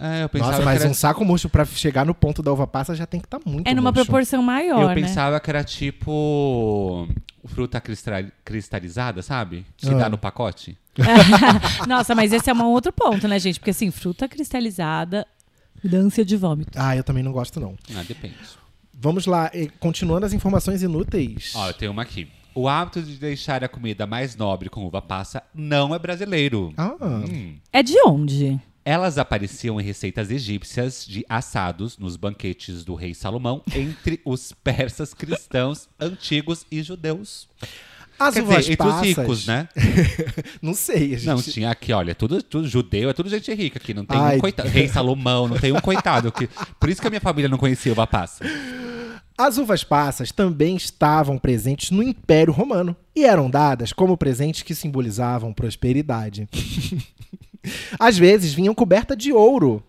[0.00, 0.90] É, eu pensava Nossa, mas que era...
[0.90, 3.66] um saco murcho pra chegar no ponto da uva passa já tem que estar muito
[3.68, 4.04] É numa murcho.
[4.04, 4.94] proporção maior, Eu né?
[4.94, 7.08] pensava que era tipo
[7.46, 9.64] fruta cristal- cristalizada, sabe?
[9.76, 9.94] Que Ah.
[9.94, 10.76] dá no pacote.
[11.86, 13.58] Nossa, mas esse é um outro ponto, né, gente?
[13.58, 15.26] Porque assim, fruta cristalizada,
[15.94, 16.72] ânsia de vômito.
[16.76, 17.76] Ah, eu também não gosto, não.
[17.94, 18.34] Ah, depende.
[18.92, 21.52] Vamos lá, continuando as informações inúteis.
[21.54, 22.28] Ó, eu tenho uma aqui.
[22.54, 26.72] O hábito de deixar a comida mais nobre com uva passa não é brasileiro.
[26.76, 27.56] Ah, Hum.
[27.72, 28.58] É de onde?
[28.84, 35.12] Elas apareciam em receitas egípcias de assados nos banquetes do rei Salomão entre os persas
[35.14, 37.46] cristãos antigos e judeus.
[38.18, 39.06] As Quer uvas dizer, entre os passas...
[39.06, 39.68] ricos, né?
[40.60, 41.26] não sei, a gente...
[41.26, 43.94] Não, tinha aqui, olha, tudo, tudo judeu, é tudo gente rica aqui.
[43.94, 44.36] Não tem Ai.
[44.36, 44.68] um coitado.
[44.68, 46.32] Rei Salomão, não tem um coitado.
[46.32, 46.48] Que...
[46.80, 48.44] Por isso que a minha família não conhecia uva passa.
[49.36, 54.74] As uvas passas também estavam presentes no Império Romano e eram dadas como presentes que
[54.74, 56.48] simbolizavam prosperidade.
[58.00, 59.80] Às vezes vinham coberta de ouro.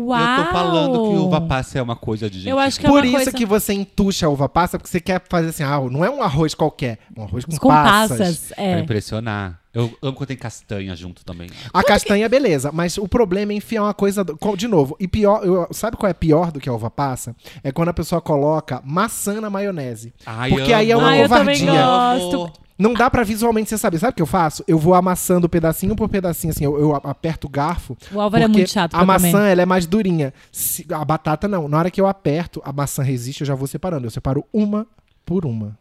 [0.00, 0.20] Uau!
[0.38, 2.48] Eu tô falando que uva passa é uma coisa de gente.
[2.50, 3.32] Eu acho que é Por uma isso coisa...
[3.32, 6.22] que você entuxa a uva passa, porque você quer fazer assim, ah, não é um
[6.22, 8.18] arroz qualquer, é um arroz com, Com passas.
[8.18, 8.80] passas, Pra é.
[8.80, 9.60] impressionar.
[9.74, 11.48] Eu amo quando tem castanha junto também.
[11.72, 14.22] A castanha, beleza, mas o problema é enfiar uma coisa.
[14.24, 16.90] do- co- De novo, e pior, eu- sabe qual é pior do que a uva
[16.90, 17.34] passa?
[17.62, 20.14] É quando a pessoa coloca maçã na maionese.
[20.24, 21.02] Ai, Porque aí é amo.
[21.02, 21.84] uma Ai, eu também covardia.
[21.86, 22.52] gosto.
[22.76, 23.98] Não dá pra visualmente você saber.
[24.00, 24.64] Sabe o que eu faço?
[24.66, 27.96] Eu vou amassando pedacinho por pedacinho, assim, eu, eu aperto o garfo.
[28.12, 29.50] O Álvaro é muito chato A maçã, comer.
[29.52, 30.34] ela é mais durinha.
[30.50, 31.68] Se- a batata, não.
[31.68, 34.06] Na hora que eu aperto, a maçã resiste, eu já vou separando.
[34.06, 34.86] Eu separo uma
[35.24, 35.78] por uma.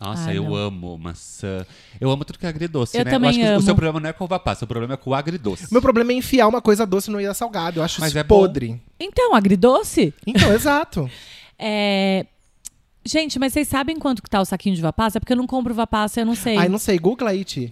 [0.00, 0.54] Nossa, Ai, eu não.
[0.54, 1.66] amo maçã.
[2.00, 3.10] Eu amo tudo que é agridoce, Eu né?
[3.10, 3.60] também acho que o amo.
[3.62, 5.66] seu problema não é com uva passa, o problema é com o agridoce.
[5.70, 7.80] Meu problema é enfiar uma coisa doce no ia salgado.
[7.80, 8.38] Eu acho Mas isso é bom.
[8.40, 8.80] podre.
[8.98, 10.14] Então, agridoce?
[10.26, 11.08] Então, exato.
[11.62, 12.24] É...
[13.04, 15.20] Gente, mas vocês sabem quanto que tá o saquinho de vapassa?
[15.20, 16.56] Porque eu não compro vapassa, eu não sei.
[16.56, 17.70] Ai, não sei, Google aí, Ti.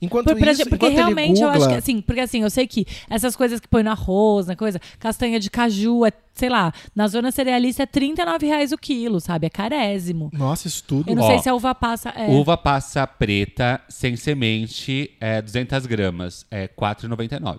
[0.00, 2.50] Enquanto Por- isso, gente- porque enquanto ele realmente eu acho que assim, porque assim, eu
[2.50, 6.48] sei que essas coisas que põe no arroz, na coisa, castanha de caju, é, sei
[6.48, 9.46] lá, na zona cerealista é 39 reais o quilo, sabe?
[9.46, 10.30] É carésimo.
[10.32, 11.10] Nossa, isso tudo.
[11.10, 12.10] Eu não Ó, sei se a uva passa.
[12.10, 12.28] É.
[12.30, 17.58] Uva passa preta, sem semente, é 200 gramas, é 4,99.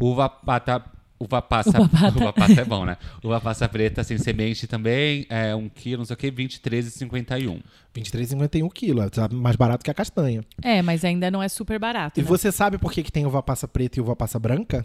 [0.00, 0.84] Uva pata...
[1.18, 2.18] Uva passa, Uva pata.
[2.18, 2.96] uva passa é bom, né?
[3.22, 7.60] Uva passa preta sem semente também, é 1 quilo, não sei o que, 23,51.
[7.94, 9.10] 23,51 quilos.
[9.10, 10.44] Tá mais barato que a castanha.
[10.60, 12.18] É, mas ainda não é super barato.
[12.18, 12.28] E né?
[12.28, 14.84] você sabe por que, que tem uva passa preta e uva passa branca?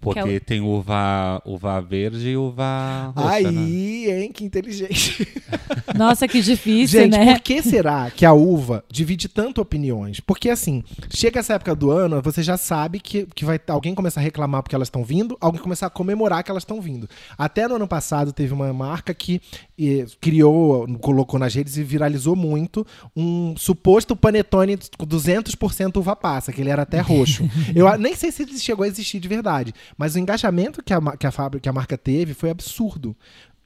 [0.00, 3.60] Porque Que é tem uva, uva verde e uva roxa, né?
[3.60, 4.32] Aí, hein?
[4.32, 5.26] Que inteligente.
[5.96, 7.34] Nossa, que difícil, Gente, né?
[7.34, 10.20] por que será que a uva divide tanto opiniões?
[10.20, 14.20] Porque assim, chega essa época do ano, você já sabe que, que vai alguém começar
[14.20, 17.08] a reclamar porque elas estão vindo, alguém começar a comemorar que elas estão vindo.
[17.36, 19.40] Até no ano passado teve uma marca que
[19.78, 26.52] eh, criou, colocou nas redes e viralizou muito um suposto panetone com 200% uva passa,
[26.52, 27.48] que ele era até roxo.
[27.74, 31.00] Eu nem sei se ele chegou a existir de verdade, mas o engajamento que a,
[31.16, 33.16] que a fábrica, que a marca teve foi absurdo.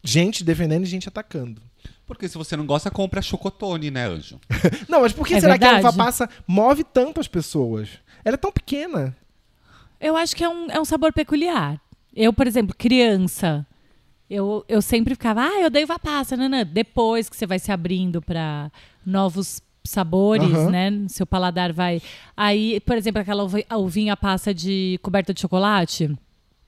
[0.02, 1.62] Gente defendendo e gente atacando.
[2.06, 4.38] Porque se você não gosta, compra chocotone, né, Anjo?
[4.88, 5.94] Não, mas por que É será que a verdade.
[5.94, 7.88] uva passa move tanto as pessoas?
[8.24, 9.16] Ela é tão pequena.
[10.00, 11.80] Eu acho que é um, é um sabor peculiar.
[12.14, 13.66] Eu, por exemplo, criança,
[14.28, 16.66] eu, eu sempre ficava, ah, eu dei uva passa, nanã.
[16.66, 18.70] Depois que você vai se abrindo para
[19.06, 20.70] novos sabores, Aham.
[20.70, 20.90] né?
[21.08, 22.00] Seu paladar vai.
[22.36, 23.44] Aí, por exemplo, aquela
[23.76, 26.10] uvinha passa de coberta de chocolate.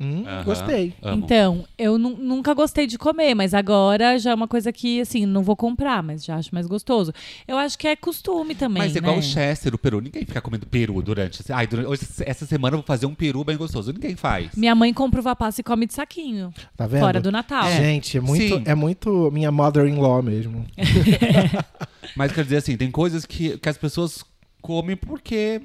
[0.05, 0.93] Hum, Gostei.
[1.03, 1.25] amo.
[1.25, 5.25] Então, eu nu- nunca gostei de comer, mas agora já é uma coisa que, assim,
[5.25, 7.13] não vou comprar, mas já acho mais gostoso.
[7.49, 8.83] Eu acho que é costume também.
[8.83, 9.21] Mas é igual né?
[9.21, 10.01] o Chester, o peru.
[10.01, 11.43] Ninguém fica comendo peru durante.
[11.53, 13.93] Ai, durante hoje, essa semana eu vou fazer um peru bem gostoso.
[13.93, 14.55] Ninguém faz.
[14.55, 16.53] Minha mãe compra uva passa e come de saquinho.
[16.77, 17.01] Tá vendo?
[17.01, 17.71] Fora do Natal.
[17.73, 18.63] Gente, é muito, Sim.
[18.67, 20.65] é muito minha mother-in-law mesmo.
[22.17, 24.23] Mas quer dizer assim, tem coisas que, que as pessoas
[24.61, 25.61] comem porque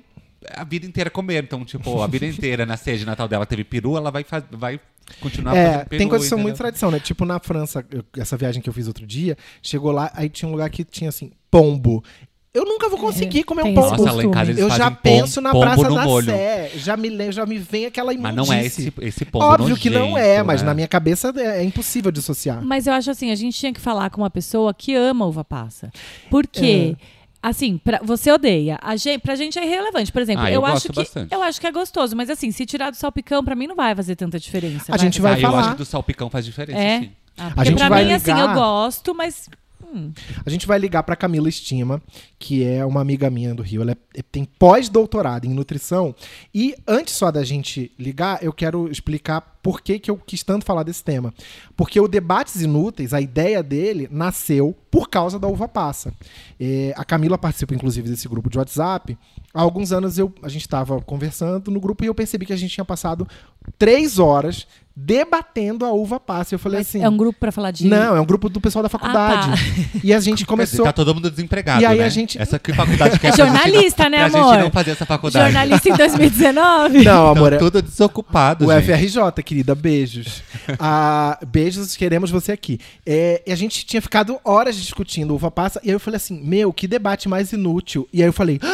[0.51, 1.45] a vida inteira comeram.
[1.45, 4.43] Então, tipo, a vida inteira na ceia de Natal dela teve peru, ela vai, faz,
[4.51, 4.79] vai
[5.21, 5.99] continuar É, fazendo peru.
[5.99, 6.99] tem coisas que são muito tradição, né?
[6.99, 10.47] Tipo na França, eu- essa viagem que eu fiz outro dia, chegou lá, aí tinha
[10.47, 12.03] um lugar que tinha assim, pombo.
[12.51, 13.89] Eu nunca vou conseguir comer um pombo.
[13.95, 16.25] Nossa, lá em casa eles eu já penso na Praça da molho.
[16.31, 16.71] Sé.
[16.77, 18.35] Já me, já me vem aquela Mas imundice.
[18.47, 20.65] não é esse, esse pombo Óbvio que não é, nojento, mas né?
[20.67, 22.59] na minha cabeça é, é impossível dissociar.
[22.65, 25.43] Mas eu acho assim, a gente tinha que falar com uma pessoa que ama uva
[25.45, 25.91] passa.
[26.27, 27.18] Porque, É.
[27.41, 28.77] assim, pra, você odeia.
[28.81, 30.11] A gente, pra gente é irrelevante.
[30.11, 31.33] Por exemplo, Ah, eu eu, acho que bastante.
[31.33, 33.95] eu acho que é gostoso, mas assim, se tirar do salpicão, pra mim não vai
[33.95, 34.93] fazer tanta diferença.
[34.93, 35.59] A gente vai ah, eu falar.
[35.59, 36.99] acho que do salpicão faz diferença, É?
[36.99, 37.11] sim.
[37.37, 39.49] Ah, porque gente pra vai mim, assim, ligar- eu gosto, mas
[40.45, 42.01] A gente vai ligar pra Camila Estima,
[42.37, 43.81] que é uma amiga minha do Rio.
[43.81, 46.15] Ela é- tem pós-doutorado em nutrição.
[46.53, 50.65] E antes só da gente ligar, eu quero explicar por que, que eu quis tanto
[50.65, 51.33] falar desse tema.
[51.75, 56.13] Porque o Debates Inúteis, a ideia dele nasceu por causa da uva passa.
[56.59, 59.17] É, a Camila participa, inclusive, desse grupo de WhatsApp.
[59.53, 62.57] Há alguns anos eu, a gente estava conversando no grupo e eu percebi que a
[62.57, 63.27] gente tinha passado
[63.77, 64.65] três horas
[65.01, 66.53] debatendo a uva passa.
[66.53, 67.01] Eu falei Mas assim.
[67.01, 67.87] é um grupo pra falar de.
[67.87, 69.49] Não, é um grupo do pessoal da faculdade.
[69.49, 70.83] Ah, E a gente começou.
[70.83, 72.03] tá todo mundo desempregado, E aí né?
[72.03, 74.53] a gente- Essa que faculdade que é pra Jornalista, não, né, amor?
[74.53, 75.45] gente não fazer essa faculdade.
[75.53, 77.03] Jornalista em 2019?
[77.05, 78.85] Não, amor, é Estão tudo desocupado, o gente.
[78.91, 80.43] FRJ, querida, beijos.
[80.77, 82.77] Ah, beijos, queremos você aqui.
[83.05, 86.41] É, e a gente tinha ficado horas discutindo uva passa, e aí eu falei assim:
[86.43, 88.07] meu, que debate mais inútil.
[88.11, 88.59] E aí eu falei.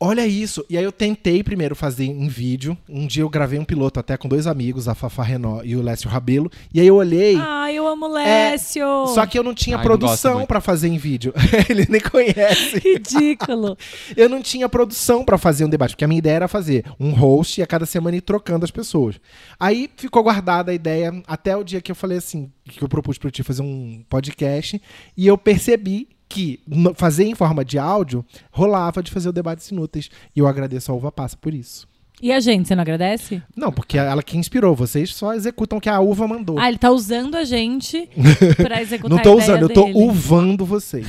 [0.00, 0.64] "Ah, Olha isso.
[0.68, 2.76] E aí eu tentei primeiro fazer em vídeo.
[2.88, 5.82] Um dia eu gravei um piloto até com dois amigos, a Fafá Renó e o
[5.82, 6.50] Lécio Rabelo.
[6.72, 7.36] E aí eu olhei.
[7.38, 9.06] Ai, eu amo Lécio.
[9.08, 11.34] Só que eu não tinha Ai, produção pra fazer em vídeo.
[11.68, 12.78] Ele nem conhece.
[12.78, 13.76] Ridículo.
[14.16, 17.12] Eu não tinha produção pra fazer um debate, porque a minha ideia era fazer um
[17.12, 19.20] host e a cada semana ir trocando as pessoas.
[19.58, 23.18] Aí ficou guardada a ideia até o dia que eu falei assim, que eu propus
[23.18, 24.80] pra ti fazer um podcast,
[25.16, 26.60] e eu percebi que
[26.94, 30.08] fazer em forma de áudio rolava de fazer o debates inúteis.
[30.34, 31.86] E eu agradeço a Uva Passa por isso.
[32.22, 33.42] E a gente, você não agradece?
[33.56, 36.58] Não, porque ela que inspirou, vocês só executam o que a uva mandou.
[36.58, 38.10] Ah, ele tá usando a gente
[38.60, 39.98] pra executar Não tô a ideia usando, eu tô dele.
[39.98, 41.06] uvando vocês.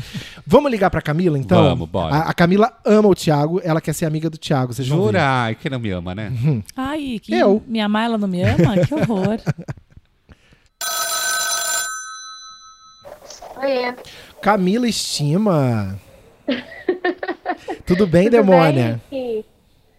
[0.46, 1.62] Vamos ligar pra Camila, então?
[1.62, 2.14] Vamos, bora.
[2.14, 5.04] A, a Camila ama o Thiago, ela quer ser amiga do Thiago, vocês vão ver.
[5.06, 5.24] Jura?
[5.24, 6.30] Ai, que não me ama, né?
[6.76, 7.62] Ai, que Eu.
[7.66, 8.76] me amar, ela não me ama?
[8.86, 9.38] Que horror.
[13.62, 13.94] Oiê.
[14.42, 15.98] Camila Estima.
[17.86, 19.00] Tudo bem, Tudo demônia?
[19.10, 19.44] bem?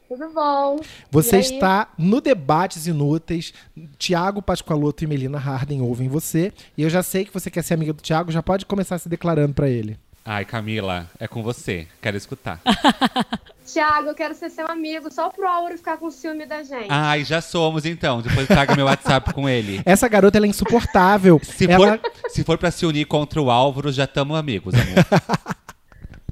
[0.08, 0.80] Tudo bom?
[1.10, 3.54] Você está no Debates Inúteis.
[3.98, 6.52] Tiago Pascoaloto e Melina Harden ouvem você.
[6.78, 9.08] E eu já sei que você quer ser amiga do Tiago, já pode começar se
[9.08, 9.98] declarando pra ele.
[10.24, 11.88] Ai, Camila, é com você.
[12.02, 12.62] Quero escutar.
[13.66, 16.88] Tiago, eu quero ser seu amigo, só pro Auro ficar com ciúme da gente.
[16.90, 18.22] Ai, já somos então.
[18.22, 19.82] Depois traga meu WhatsApp com ele.
[19.86, 21.40] Essa garota, ela é insuportável.
[21.44, 21.98] Se, ela...
[21.98, 25.56] for, se for pra se unir contra o Álvaro, já estamos amigos, amor.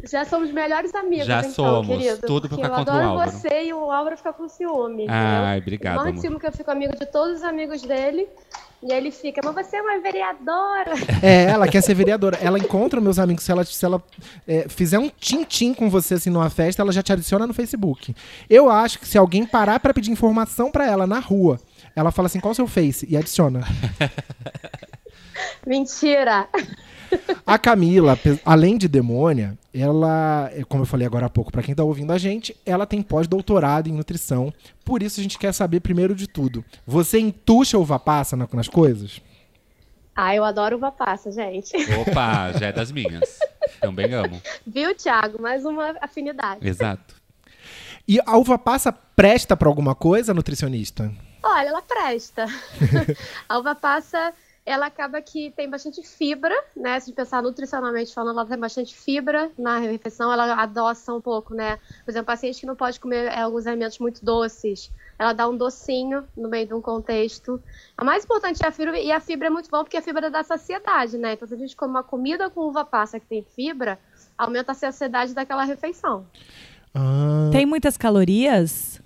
[0.03, 1.88] Já somos melhores amigos, Já então, somos.
[1.88, 2.25] querido.
[2.25, 3.31] Tudo pra ficar eu contra o adoro Álvaro.
[3.31, 5.05] você e o Álvaro fica com ciúme.
[5.09, 5.62] Ai, entendeu?
[5.63, 6.21] obrigado, de amor.
[6.21, 8.27] ciúme que eu fico amigo de todos os amigos dele.
[8.81, 10.93] E aí ele fica, mas você é uma vereadora.
[11.21, 12.38] É, ela quer ser vereadora.
[12.41, 13.43] Ela encontra meus amigos.
[13.43, 14.01] Se ela, se ela
[14.47, 18.15] é, fizer um tim-tim com você assim numa festa, ela já te adiciona no Facebook.
[18.49, 21.59] Eu acho que se alguém parar pra pedir informação pra ela na rua,
[21.93, 23.05] ela fala assim: qual o seu Face?
[23.09, 23.67] E adiciona.
[25.67, 26.47] Mentira.
[27.45, 31.75] A Camila, além de demônia, ela, é, como eu falei agora há pouco, pra quem
[31.75, 34.53] tá ouvindo a gente, ela tem pós-doutorado em nutrição.
[34.84, 36.63] Por isso a gente quer saber primeiro de tudo.
[36.86, 39.21] Você entuxa uva passa na- nas coisas?
[40.15, 41.75] Ah, eu adoro uva passa, gente.
[42.01, 43.39] Opa, já é das minhas.
[43.79, 44.41] Também amo.
[44.67, 45.41] Viu, Thiago?
[45.41, 46.67] Mais uma afinidade.
[46.67, 47.15] Exato.
[48.08, 51.12] E a uva passa presta pra alguma coisa, nutricionista?
[51.43, 52.45] Olha, ela presta.
[53.47, 54.34] a uva passa,
[54.69, 56.99] ela acaba que tem bastante fibra, né?
[56.99, 61.77] Se pensar nutricionalmente falando, ela tem bastante fibra na refeição, ela adoça um pouco, né?
[62.05, 65.58] Por exemplo, paciente que não pode comer é, alguns alimentos muito doces, ela dá um
[65.58, 67.60] docinho no meio de um contexto.
[67.97, 70.29] A mais importante é a fibra, e a fibra é muito bom porque a fibra
[70.29, 71.34] dá saciedade, né?
[71.34, 73.97] Então, se a gente come uma comida com uva passa que tem fibra,
[74.38, 76.27] aumenta a saciedade daquela refeição.
[76.93, 79.01] Ah, Tem muitas calorias?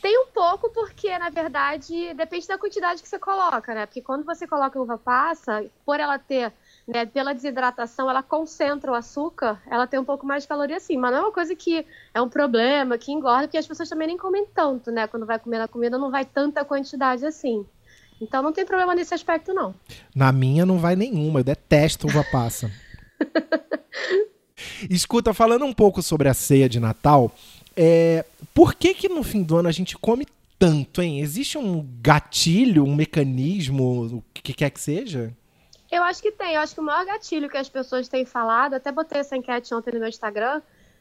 [0.00, 3.84] Tem um pouco, porque, na verdade, depende da quantidade que você coloca, né?
[3.84, 6.52] Porque quando você coloca uva passa, por ela ter,
[6.88, 10.96] né, pela desidratação, ela concentra o açúcar, ela tem um pouco mais de caloria sim.
[10.96, 11.84] Mas não é uma coisa que
[12.14, 15.06] é um problema, que engorda, porque as pessoas também nem comem tanto, né?
[15.06, 17.66] Quando vai comer na comida, não vai tanta quantidade assim.
[18.20, 19.74] Então não tem problema nesse aspecto, não.
[20.14, 22.70] Na minha não vai nenhuma, eu detesto uva passa.
[24.90, 27.32] Escuta, falando um pouco sobre a ceia de Natal,
[27.82, 30.26] é, por que que no fim do ano a gente come
[30.58, 31.20] tanto, hein?
[31.20, 35.34] Existe um gatilho, um mecanismo, o que quer que seja?
[35.90, 36.54] Eu acho que tem.
[36.54, 39.72] Eu acho que o maior gatilho que as pessoas têm falado, até botei essa enquete
[39.74, 40.60] ontem no meu Instagram,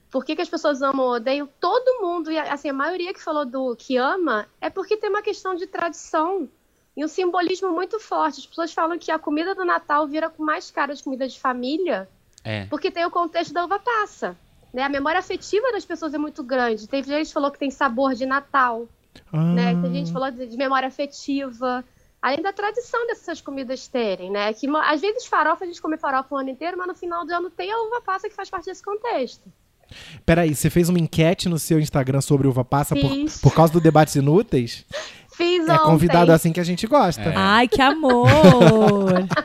[0.09, 1.49] por que, que as pessoas amam ou odeiam?
[1.59, 5.21] Todo mundo, e assim, a maioria que falou do que ama, é porque tem uma
[5.21, 6.47] questão de tradição
[6.95, 8.39] e um simbolismo muito forte.
[8.39, 11.37] As pessoas falam que a comida do Natal vira com mais cara de comida de
[11.37, 12.07] família,
[12.43, 12.65] É.
[12.67, 14.37] porque tem o contexto da uva passa.
[14.73, 14.84] Né?
[14.84, 16.88] A memória afetiva das pessoas é muito grande.
[16.88, 18.88] Tem gente que falou que tem sabor de Natal
[19.32, 19.75] né?
[19.82, 21.84] Tem gente que falou de, de memória afetiva.
[22.21, 24.51] Além da tradição dessas comidas terem, né?
[24.53, 27.32] Que às vezes farofa, a gente come farofa o ano inteiro, mas no final do
[27.34, 29.43] ano tem a uva passa que faz parte desse contexto.
[30.25, 33.10] Peraí, você fez uma enquete no seu Instagram sobre uva passa por,
[33.41, 34.86] por causa do debates inúteis?
[35.36, 35.86] Fiz É ontem.
[35.86, 37.21] convidado assim que a gente gosta.
[37.21, 37.34] É.
[37.36, 38.27] Ai, que amor!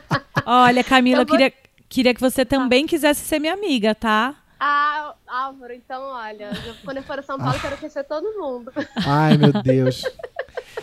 [0.45, 1.53] Olha, Camila, eu, Eu vou- queria,
[1.89, 4.35] queria que você também quisesse ser minha amiga, tá?
[4.67, 6.51] Ah, Álvaro, então olha,
[6.85, 8.71] quando eu for a São Paulo, eu quero conhecer todo mundo.
[9.07, 10.03] Ai, meu Deus.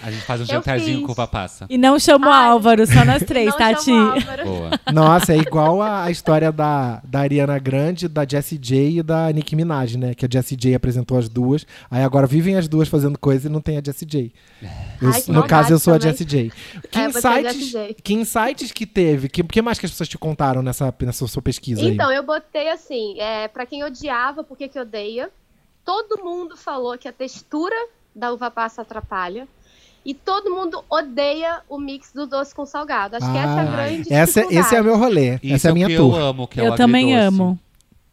[0.04, 1.06] A gente faz um Eu jantarzinho fiz.
[1.06, 1.66] com uva passa.
[1.70, 3.92] E não chamo o Ai, Álvaro, só nós três, Não Tati.
[4.94, 9.32] Nossa, é igual a, a história da, da Ariana Grande, da Jessie J e da
[9.32, 10.14] Nicki Minaj, né?
[10.14, 11.66] Que a Jessie J apresentou as duas.
[11.90, 14.34] Aí agora vivem as duas fazendo coisa e não tem a Jessie J.
[15.02, 16.12] Eu- Ai, no caso, eu sou a também.
[16.12, 16.52] Jessie J.
[16.90, 17.94] Que, É, é a insights, Jessie J.
[18.04, 19.30] que insights que teve?
[19.30, 21.88] Que, que mais que as pessoas te contaram nessa, nessa sua pesquisa aí?
[21.90, 25.30] Então, eu botei assim, é, para quem odiava, por que que odeia?
[25.84, 27.76] Todo mundo falou que a textura
[28.16, 29.48] da uva passa atrapalha.
[30.04, 33.16] E todo mundo odeia o mix do doce com salgado.
[33.18, 35.36] Acho que essa é a Ah, grande essa, esse é o meu rolê.
[35.44, 36.16] Isso essa é a o minha que tour.
[36.16, 37.42] eu amo, que é Eu também agridoce.
[37.42, 37.60] amo.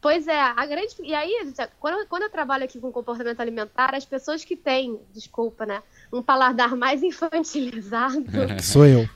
[0.00, 0.94] Pois é, a grande.
[1.02, 5.00] E aí, gente, quando, quando eu trabalho aqui com comportamento alimentar, as pessoas que têm,
[5.14, 8.24] desculpa, né, um paladar mais infantilizado,
[8.62, 9.08] sou eu.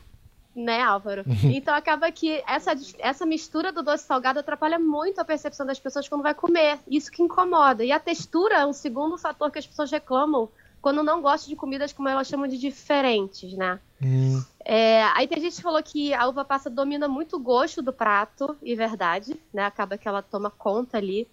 [0.54, 1.24] Né, Álvaro?
[1.44, 6.08] Então acaba que essa, essa mistura do doce salgado atrapalha muito a percepção das pessoas
[6.08, 6.78] quando vai comer.
[6.88, 7.84] Isso que incomoda.
[7.84, 10.48] E a textura é um segundo fator que as pessoas reclamam
[10.82, 13.78] quando não gostam de comidas como elas chamam de diferentes, né?
[14.02, 17.80] Hum, É, aí tem gente que falou que a uva passa domina muito o gosto
[17.80, 19.64] do prato, e verdade, né?
[19.64, 21.28] Acaba que ela toma conta ali.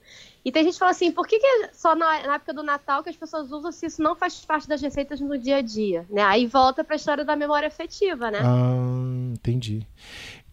[0.46, 3.04] E tem gente que fala assim, por que, que só na, na época do Natal
[3.04, 6.06] que as pessoas usam se isso não faz parte das receitas no dia a dia,
[6.10, 6.22] né?
[6.22, 8.40] Aí volta pra história da memória afetiva, né?
[8.44, 9.78] ah, entendi.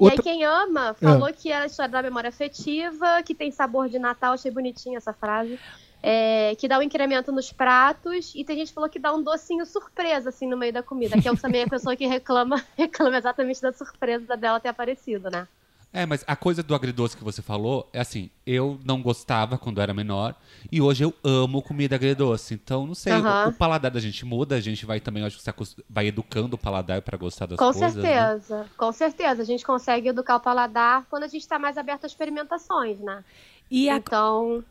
[0.01, 0.23] E aí Outra...
[0.23, 4.33] quem ama falou que era a história da memória afetiva, que tem sabor de Natal,
[4.33, 5.59] achei bonitinha essa frase.
[6.09, 9.21] É, que dá um incremento nos pratos, e tem gente que falou que dá um
[9.21, 13.19] docinho surpresa, assim, no meio da comida, que é também a pessoa que reclama, reclama
[13.19, 15.49] exatamente da surpresa dela ter aparecido, né?
[15.92, 19.81] É, mas a coisa do agridoce que você falou é assim, eu não gostava quando
[19.81, 20.35] era menor
[20.71, 22.55] e hoje eu amo comida agridoce.
[22.55, 23.47] Então, não sei, Aham.
[23.47, 26.07] o, o paladar da gente muda, a gente vai também, acho que se acos- vai
[26.09, 27.97] educando o paladar pra gostar das Com coisas.
[27.97, 28.03] né?
[28.03, 29.42] certeza, com certeza.
[29.42, 33.25] A gente consegue educar o paladar quando a gente está mais aberto a experimentações, né?
[33.71, 34.62] E a, Então,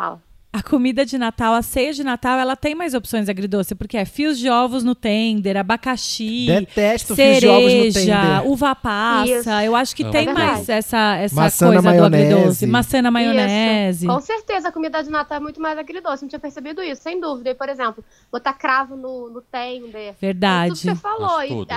[0.00, 0.22] fala.
[0.52, 4.04] a comida de Natal, a ceia de Natal, ela tem mais opções agridoce, porque é
[4.04, 8.46] fios de ovos no tender, abacaxi, Detesto fios de ovos no cereja, tender.
[8.50, 9.30] uva passa.
[9.30, 9.50] Isso.
[9.50, 10.46] Eu acho que É tem verdade.
[10.48, 12.32] mais essa, essa Maçã coisa do maionese.
[12.34, 12.66] agridoce.
[12.66, 14.06] Maçã na maionese.
[14.06, 14.12] Isso.
[14.14, 16.22] Com certeza, a comida de Natal é muito mais agridoce.
[16.22, 17.50] Não tinha percebido isso, sem dúvida.
[17.50, 20.14] E, por exemplo, botar cravo no, no tender.
[20.20, 20.70] Verdade.
[20.70, 21.44] Tudo que você falou.
[21.44, 21.68] E tudo.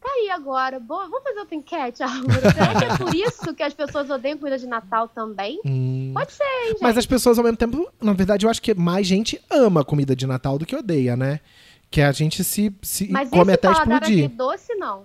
[0.00, 0.80] Tá aí agora.
[0.80, 2.40] Boa, vamos fazer outra enquete, Álvaro.
[2.52, 5.60] Será que é por isso que as pessoas odeiam comida de Natal também?
[5.64, 6.12] Hum.
[6.14, 6.82] Pode ser, hein, gente?
[6.82, 10.14] Mas as pessoas, ao mesmo tempo, na verdade, eu acho que mais gente ama comida
[10.16, 11.40] de Natal do que odeia, né?
[11.90, 14.24] Que a gente se, se Mas come esse até paladar explodir.
[14.24, 15.04] agridoce, não.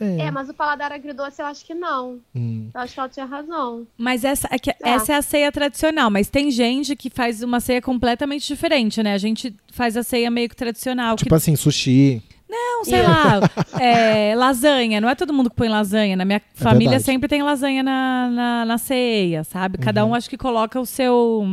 [0.00, 0.18] É.
[0.26, 2.18] É, mas o paladar agridoce eu acho que não.
[2.34, 2.70] Hum.
[2.74, 3.86] Eu acho que ela tinha razão.
[3.96, 7.60] Mas essa é, que- essa é a ceia tradicional, mas tem gente que faz uma
[7.60, 9.14] ceia completamente diferente, né?
[9.14, 11.16] A gente faz a ceia meio que tradicional.
[11.16, 12.22] que Tipo assim, sushi.
[12.48, 13.40] Não, sei lá.
[13.80, 15.00] é, lasanha.
[15.00, 16.16] Não é todo mundo que põe lasanha.
[16.16, 17.04] Na minha família verdade.
[17.04, 19.78] sempre tem lasanha na, na, na ceia, sabe?
[19.78, 20.10] Cada Uhum.
[20.10, 21.44] um acho que coloca o seu.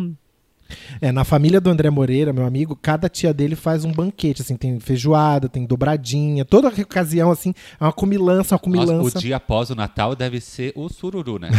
[1.01, 4.55] É, na família do André Moreira, meu amigo, cada tia dele faz um banquete, assim,
[4.57, 9.17] tem feijoada, tem dobradinha, toda ocasião, assim, é uma comilança, uma Nossa, comilança.
[9.19, 11.49] o dia após o Natal deve ser o sururu, né?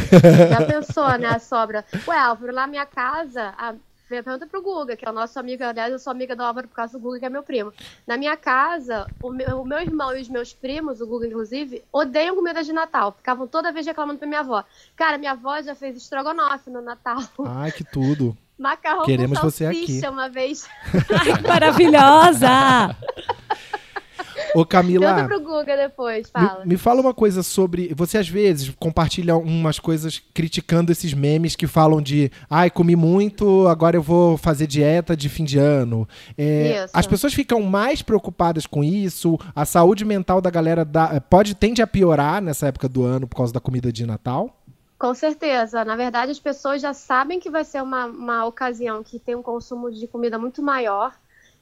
[0.50, 1.84] Já pensou, né, a sobra?
[2.08, 3.74] Ué, Álvaro, lá na minha casa, a...
[4.08, 6.74] pergunta pro Guga, que é o nosso amigo, aliás, eu sou amiga do Álvaro por
[6.74, 7.72] causa do Guga, que é meu primo.
[8.06, 11.82] Na minha casa, o meu, o meu irmão e os meus primos, o Guga inclusive,
[11.92, 13.12] odeiam comida de Natal.
[13.12, 14.64] Ficavam toda vez reclamando pra minha avó.
[14.96, 17.18] Cara, minha avó já fez estrogonofe no Natal.
[17.46, 18.36] Ai, que tudo.
[18.58, 20.14] Macarrão Queremos com você salsicha aqui.
[20.14, 20.68] uma vez.
[20.92, 22.96] Ai, que maravilhosa!
[24.54, 26.66] Ô, Camila, Pergunta pro Guga depois, me, fala.
[26.66, 27.92] me fala uma coisa sobre.
[27.96, 33.66] Você às vezes compartilha umas coisas criticando esses memes que falam de ai, comi muito,
[33.66, 36.08] agora eu vou fazer dieta de fim de ano.
[36.38, 36.92] É, Isso.
[36.96, 41.82] as pessoas ficam mais preocupadas com isso, a saúde mental da galera dá- pode tende
[41.82, 44.60] a piorar nessa época do ano por causa da comida de Natal.
[44.98, 45.84] Com certeza.
[45.84, 49.42] Na verdade, as pessoas já sabem que vai ser uma, uma ocasião que tem um
[49.42, 51.12] consumo de comida muito maior.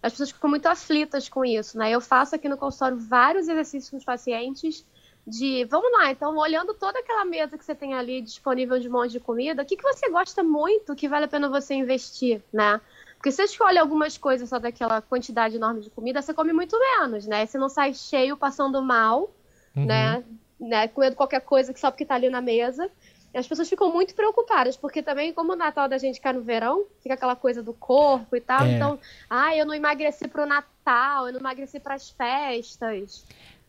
[0.03, 1.91] As pessoas ficam muito aflitas com isso, né?
[1.91, 4.85] Eu faço aqui no consultório vários exercícios com os pacientes
[5.27, 8.93] de, vamos lá, então, olhando toda aquela mesa que você tem ali disponível de um
[8.93, 12.43] monte de comida, o que, que você gosta muito que vale a pena você investir,
[12.53, 12.81] né?
[13.17, 16.77] Porque se você escolhe algumas coisas só daquela quantidade enorme de comida, você come muito
[16.77, 17.47] menos, né?
[17.47, 19.31] Você não sai cheio, passando mal,
[19.77, 20.25] né?
[20.59, 20.89] né?
[20.89, 22.91] Comendo qualquer coisa que só porque tá ali na mesa.
[23.35, 26.85] As pessoas ficam muito preocupadas, porque também, como o Natal da gente cai no verão,
[27.03, 28.67] fica aquela coisa do corpo e tal.
[28.67, 28.73] É.
[28.77, 28.99] Então,
[29.31, 33.25] ah, eu não emagreci pro Natal, eu não emagreci pras festas.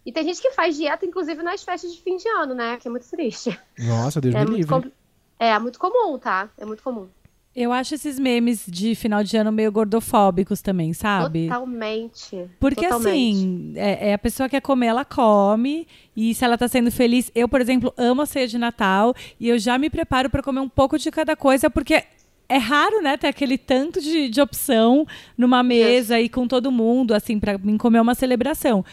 [0.06, 2.78] E tem gente que faz dieta, inclusive, nas festas de fim de ano, né?
[2.78, 3.58] Que é muito triste.
[3.80, 4.82] Nossa, Deus É me livre.
[4.82, 4.92] com-
[5.40, 6.50] é muito comum, tá?
[6.58, 7.08] É muito comum.
[7.56, 11.48] Eu acho esses memes de final de ano meio gordofóbicos também, sabe?
[11.48, 12.50] Totalmente.
[12.60, 13.36] Porque totalmente.
[13.36, 15.88] assim, é, é a pessoa que quer comer, ela come.
[16.18, 17.32] E se ela tá sendo feliz.
[17.36, 19.14] Eu, por exemplo, amo a ceia de Natal.
[19.40, 22.04] E eu já me preparo para comer um pouco de cada coisa, porque
[22.50, 25.06] é raro, né, ter aquele tanto de, de opção
[25.38, 28.84] numa mesa e com todo mundo, assim, pra mim comer uma celebração.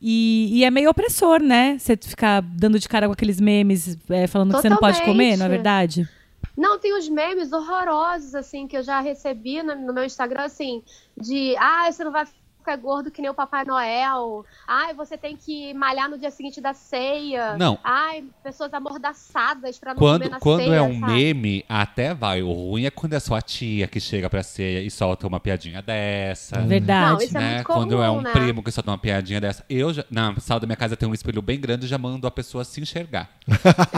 [0.00, 1.76] E, e é meio opressor, né?
[1.78, 5.36] Você ficar dando de cara com aqueles memes, é, falando que você não pode comer,
[5.36, 5.50] não é Totalmente.
[5.50, 6.08] verdade?
[6.56, 10.82] Não, tem uns memes horrorosos, assim, que eu já recebi no, no meu Instagram, assim,
[11.16, 15.36] de, ah, você não vai ficar gordo que nem o Papai Noel, ai, você tem
[15.36, 17.78] que malhar no dia seguinte da ceia, Não.
[17.84, 21.12] ai, pessoas amordaçadas pra não comer Quando, na quando ceia, é um sabe?
[21.12, 22.42] meme, até vai.
[22.42, 25.80] O ruim é quando é sua tia que chega pra ceia e solta uma piadinha
[25.80, 26.60] dessa.
[26.62, 27.10] Verdade.
[27.12, 27.54] Não, isso é né?
[27.54, 28.32] muito comum, Quando é um né?
[28.32, 29.64] primo que solta uma piadinha dessa.
[29.70, 32.26] Eu já, na sala da minha casa tem um espelho bem grande e já mando
[32.26, 33.30] a pessoa se enxergar.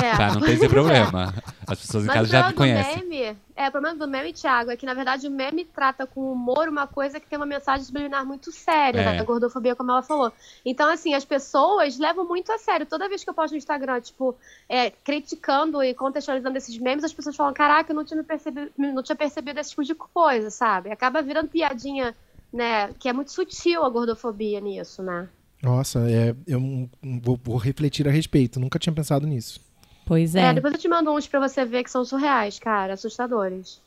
[0.02, 0.14] É.
[0.14, 1.32] Pra não ter esse problema.
[1.72, 3.02] As pessoas em Mas casa o já me problema conhecem.
[3.02, 6.06] do meme, é, o problema do meme, Thiago, é que na verdade o meme trata
[6.06, 9.16] com humor uma coisa que tem uma mensagem subliminar muito séria, É.
[9.16, 10.32] da gordofobia, como ela falou.
[10.64, 12.86] Então, assim, as pessoas levam muito a sério.
[12.86, 14.34] Toda vez que eu posto no Instagram, tipo,
[14.68, 19.02] é, criticando e contextualizando esses memes, as pessoas falam, caraca, eu não tinha percebido, não
[19.02, 20.90] tinha percebido esse tipo de coisa, sabe?
[20.90, 22.14] Acaba virando piadinha,
[22.52, 22.92] né?
[22.98, 25.28] Que é muito sutil a gordofobia nisso, né?
[25.62, 26.88] Nossa, é, eu
[27.20, 28.60] vou, vou refletir a respeito.
[28.60, 29.60] Nunca tinha pensado nisso.
[30.08, 30.40] Pois É.
[30.46, 30.52] é.
[30.54, 33.80] depois eu te mando uns pra você ver que são surreais, cara, assustadores.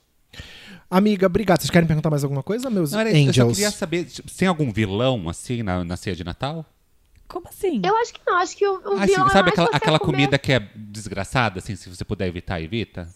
[0.89, 1.59] Amiga, obrigado.
[1.61, 3.57] Vocês querem perguntar mais alguma coisa, meus Não, era isso, eu só angels?
[3.57, 6.63] queria saber, tipo, tem algum vilão, assim, na, na ceia de Natal?
[7.27, 7.81] Como assim?
[7.83, 9.69] Eu acho que não, acho que o, o Ah, vilão assim, é sabe mais aquela,
[9.73, 13.07] aquela comer- comida que é desgraçada, assim, se você puder evitar, evita?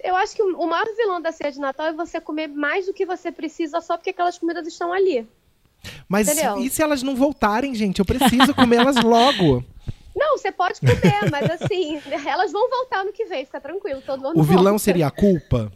[0.00, 2.86] Eu acho que o o maior vilão da ceia de Natal é você comer mais
[2.86, 5.26] do que você precisa só porque aquelas comidas estão ali.
[6.08, 6.58] Mas Entendeu?
[6.58, 7.98] e se elas não voltarem, gente?
[7.98, 9.64] Eu preciso comê-las logo.
[10.18, 14.20] Não, você pode comer, mas assim, elas vão voltar no que vem, fica tranquilo, todo
[14.22, 14.78] mundo O vilão volta.
[14.80, 15.70] seria a culpa?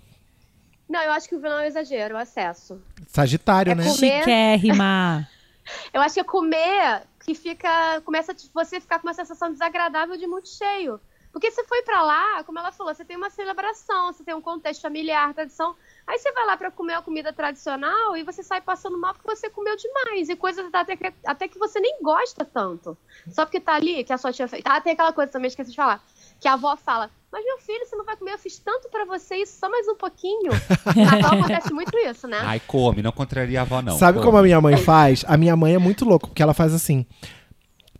[0.88, 2.80] Não, eu acho que o vilão é o exagero, o excesso.
[3.08, 3.82] Sagitário, É né?
[3.84, 5.28] comer- Chiquérrima.
[5.94, 8.00] Eu acho que é comer que fica.
[8.04, 11.00] Começa você ficar com uma sensação desagradável de muito cheio.
[11.32, 14.40] Porque você foi pra lá, como ela falou, você tem uma celebração, você tem um
[14.40, 15.74] contexto familiar, tradição.
[16.06, 19.34] Aí você vai lá pra comer uma comida tradicional e você sai passando mal porque
[19.34, 20.28] você comeu demais.
[20.28, 22.96] E coisas até que, até que você nem gosta tanto.
[23.30, 24.62] Só porque tá ali, que a sua tia fez.
[24.66, 26.04] Ah, tem aquela coisa também, esqueci de falar.
[26.38, 29.06] Que a avó fala, mas meu filho, você não vai comer, eu fiz tanto pra
[29.06, 30.52] você, isso só mais um pouquinho.
[30.94, 32.38] Natal acontece muito isso, né?
[32.42, 33.96] Ai, come, não contraria a avó, não.
[33.96, 34.26] Sabe come.
[34.26, 35.24] como a minha mãe faz?
[35.26, 37.06] A minha mãe é muito louca, porque ela faz assim.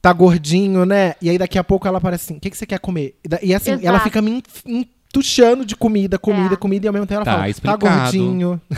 [0.03, 1.15] Tá gordinho, né?
[1.23, 3.17] E aí daqui a pouco ela aparece assim: o que, que você quer comer?
[3.25, 4.03] E E assim, ela Exato.
[4.05, 6.57] fica me en- entuchando de comida, comida, É.
[6.57, 7.87] comida, e ao mesmo tempo ela Tá fala: tá explicado.
[7.87, 8.61] gordinho.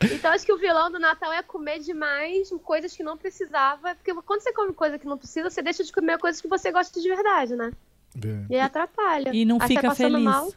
[0.00, 3.96] Então acho que o vilão do Natal é comer demais coisas que não precisava.
[3.96, 6.70] Porque quando você come coisa que não precisa, você deixa de comer coisas que você
[6.70, 7.72] gosta de verdade, né?
[8.48, 9.30] E aí atrapalha.
[9.34, 10.22] E não Aí fica feliz.
[10.22, 10.52] mal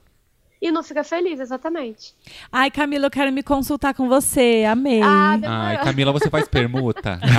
[0.62, 2.14] e não fica feliz, exatamente.
[2.51, 4.64] Ai, Camila, eu quero me consultar com você.
[4.70, 5.01] Amei.
[5.01, 5.84] Ah, Ai.
[5.84, 7.20] Camila, você faz permuta?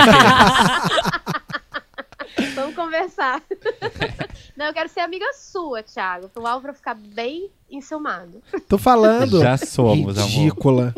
[2.55, 3.43] Vamos conversar.
[4.57, 6.29] não, eu quero ser amiga sua, Thiago.
[6.29, 8.43] Pro Álvaro ficar bem enciumado.
[8.69, 9.41] Tô falando.
[9.41, 10.31] Já somos, amor.
[10.31, 10.95] Ridícula.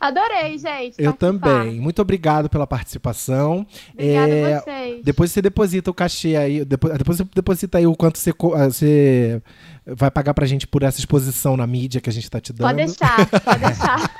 [0.00, 0.94] Adorei, gente.
[0.98, 1.16] Eu participar.
[1.62, 1.80] também.
[1.80, 3.66] Muito obrigado pela participação.
[3.94, 5.00] Obrigada É, a vocês.
[5.04, 6.64] Depois você deposita o cachê aí.
[6.64, 9.42] Depois, depois você deposita aí o quanto você, ah, você
[9.86, 12.66] vai pagar pra gente por essa exposição na mídia que a gente tá te dando.
[12.68, 14.10] Pode deixar, pode deixar.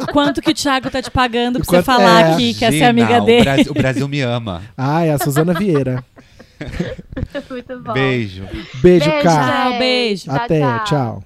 [0.00, 2.32] O quanto que o Thiago tá te pagando pra você Quanto- falar é.
[2.32, 3.44] aqui que essa é amiga o dele.
[3.44, 4.62] Brasil, o Brasil me ama.
[4.76, 6.02] Ah, é a Suzana Vieira.
[7.50, 7.92] Muito bom.
[7.92, 8.44] Beijo.
[8.82, 9.70] Beijo, Beijo, cara.
[9.70, 10.24] Tchau, beijo.
[10.24, 10.84] Tchau, Até, tchau.
[10.84, 11.24] tchau.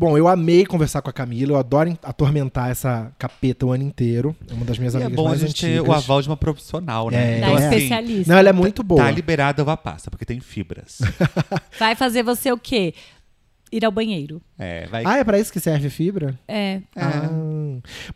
[0.00, 1.50] Bom, eu amei conversar com a Camila.
[1.54, 4.36] Eu adoro en- atormentar essa capeta o ano inteiro.
[4.48, 5.88] É uma das minhas E é amigas bom a mais gente ter antigas.
[5.88, 7.38] o aval de uma profissional, né?
[7.38, 7.40] É.
[7.40, 8.32] Da Então, assim, especialista.
[8.32, 9.02] Não, ela é muito boa.
[9.02, 10.98] Tá liberada a uva passa, porque tem fibras.
[11.80, 12.94] Vai fazer você o quê?
[13.72, 14.40] Ir ao banheiro.
[14.58, 15.02] É, vai.
[15.04, 16.38] Ah, é pra isso que serve fibra?
[16.48, 16.80] É.
[16.96, 17.28] Ah.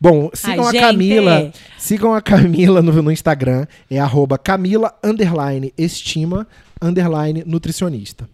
[0.00, 0.80] Bom, sigam Ai, a gente.
[0.80, 1.52] Camila.
[1.76, 3.66] Sigam a Camila no, no Instagram.
[3.90, 6.46] É arroba Camila underline estima
[6.80, 8.26] underline nutricionista.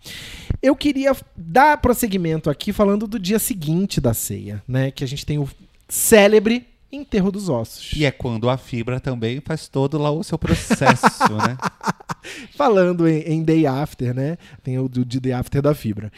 [0.62, 4.90] Eu queria dar prosseguimento aqui falando do dia seguinte da ceia, né?
[4.90, 5.48] Que a gente tem o
[5.88, 7.92] célebre enterro dos ossos.
[7.94, 11.56] E é quando a fibra também faz todo lá o seu processo, né?
[12.56, 14.36] Falando em, em Day After, né?
[14.62, 16.10] Tem o de Day After da fibra.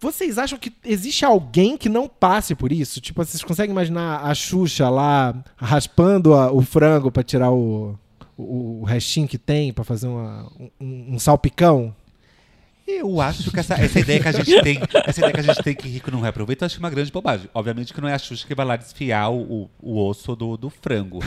[0.00, 3.00] Vocês acham que existe alguém que não passe por isso?
[3.00, 7.98] Tipo, vocês conseguem imaginar a Xuxa lá raspando a- o frango pra tirar o,
[8.36, 10.48] o, o restinho que tem, pra fazer uma-
[10.80, 11.92] um, um salpicão?
[12.90, 15.62] Eu acho que essa, essa ideia que a gente tem, essa ideia que a gente
[15.62, 17.46] tem que rico não reaproveita, eu acho uma grande bobagem.
[17.52, 20.70] Obviamente que não é a Xuxa que vai lá desfiar o, o osso do, do
[20.70, 21.20] frango.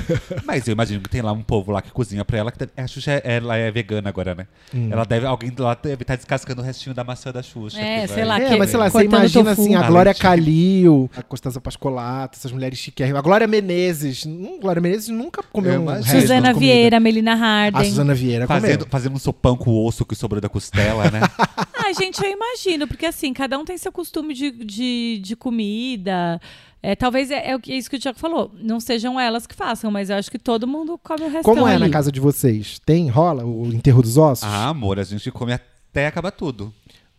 [0.44, 2.52] Mas eu imagino que tem lá um povo lá que cozinha pra ela.
[2.52, 4.48] Que deve- a Xuxa, é- ela é vegana agora, né?
[4.90, 7.80] Ela deve, alguém lá deve estar descascando o restinho da maçã da Xuxa.
[7.80, 9.62] É, que sei lá, É, que- mas sei lá, você imagina tofu.
[9.62, 10.14] assim, a Glória.
[10.16, 13.20] Calil, a Costanza Pascolato, essas mulheres chiquérrimas.
[13.20, 14.26] A Glória Menezes.
[14.26, 16.54] Hum, Glória Menezes nunca comeu Eu um Suzana.
[16.54, 17.90] Vieira, Melina A Harden.
[17.90, 18.88] Suzana Vieira Fazendo, comeu.
[18.90, 21.20] fazendo um sopão com o osso que sobrou da costela, né?
[21.76, 26.40] Ai, gente, eu imagino, porque assim, cada um tem seu costume de, de, de comida.
[26.84, 28.52] É, talvez é, é o que- é isso que o Tiago falou.
[28.60, 31.68] Não sejam elas que façam, mas eu acho que todo mundo come o resto Como
[31.68, 31.86] é ali.
[31.86, 32.80] na casa de vocês?
[32.86, 33.08] Tem?
[33.08, 34.44] Rola o enterro dos ossos?
[34.44, 36.74] ah, amor, a gente come até acabar tudo.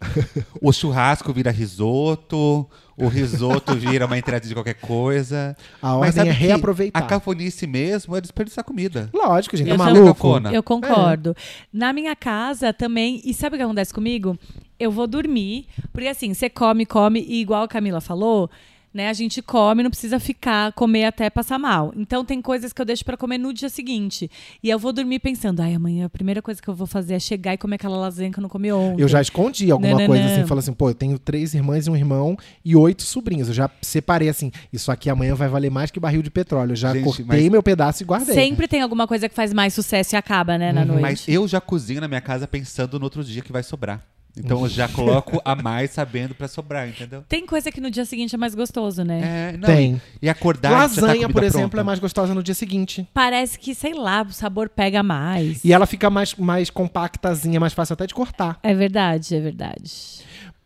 [0.60, 5.56] O churrasco vira risoto, o risoto vira uma entrada de qualquer coisa.
[5.80, 6.98] A Mas ordem é reaproveitar.
[6.98, 9.08] A cafonice mesmo é desperdiçar comida.
[9.12, 9.68] Lógico, gente.
[9.68, 10.06] Eu É maluco?
[10.06, 10.52] Cafona.
[10.52, 11.34] Eu concordo.
[11.72, 13.20] Na minha casa também.
[13.24, 14.38] E sabe o que acontece comigo?
[14.78, 15.66] Eu vou dormir.
[15.92, 18.50] Porque assim, você come, come, e igual a Camila falou.
[18.94, 21.94] Né, a gente come, não precisa ficar, comer até passar mal.
[21.96, 24.30] Então tem coisas que eu deixo pra comer no dia seguinte.
[24.62, 27.18] E eu vou dormir pensando, ai, amanhã a primeira coisa que eu vou fazer é
[27.18, 29.00] chegar e comer aquela lasanha que eu não comi ontem.
[29.00, 30.32] Eu já escondi alguma Não, não, coisa não.
[30.34, 33.48] assim, falo assim, pô, eu tenho três irmãs e um irmão e oito sobrinhos.
[33.48, 36.72] Eu já separei assim, isso aqui amanhã vai valer mais que barril de petróleo.
[36.72, 38.34] Eu já Gente, cortei mas- meu pedaço e guardei.
[38.34, 41.00] Sempre tem alguma coisa que faz mais sucesso e acaba, né, na noite.
[41.00, 44.06] Mas eu já cozinho na minha casa pensando no outro dia que vai sobrar.
[44.36, 47.22] Então eu já coloco a mais sabendo pra sobrar, entendeu?
[47.28, 49.52] Tem coisa que no dia seguinte é mais gostoso, né?
[49.52, 50.00] É, não, Tem.
[50.20, 51.80] E acordar tá a Lasanha, comida por exemplo, pronta.
[51.80, 53.06] é mais gostosa no dia seguinte.
[53.12, 55.62] Parece que, sei lá, o sabor pega mais.
[55.64, 58.58] E ela fica mais, mais compactazinha, mais fácil até de cortar.
[58.62, 60.22] É verdade, é verdade.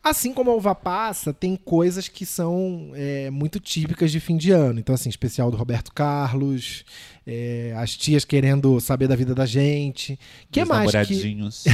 [0.08, 4.52] Assim como a uva passa, tem coisas que são é, muito típicas de fim de
[4.52, 4.78] ano.
[4.78, 6.84] Então, assim, especial do Roberto Carlos,
[7.26, 10.16] é, as tias querendo saber da vida da gente.
[10.48, 11.64] que Os mais que, namoradinhos.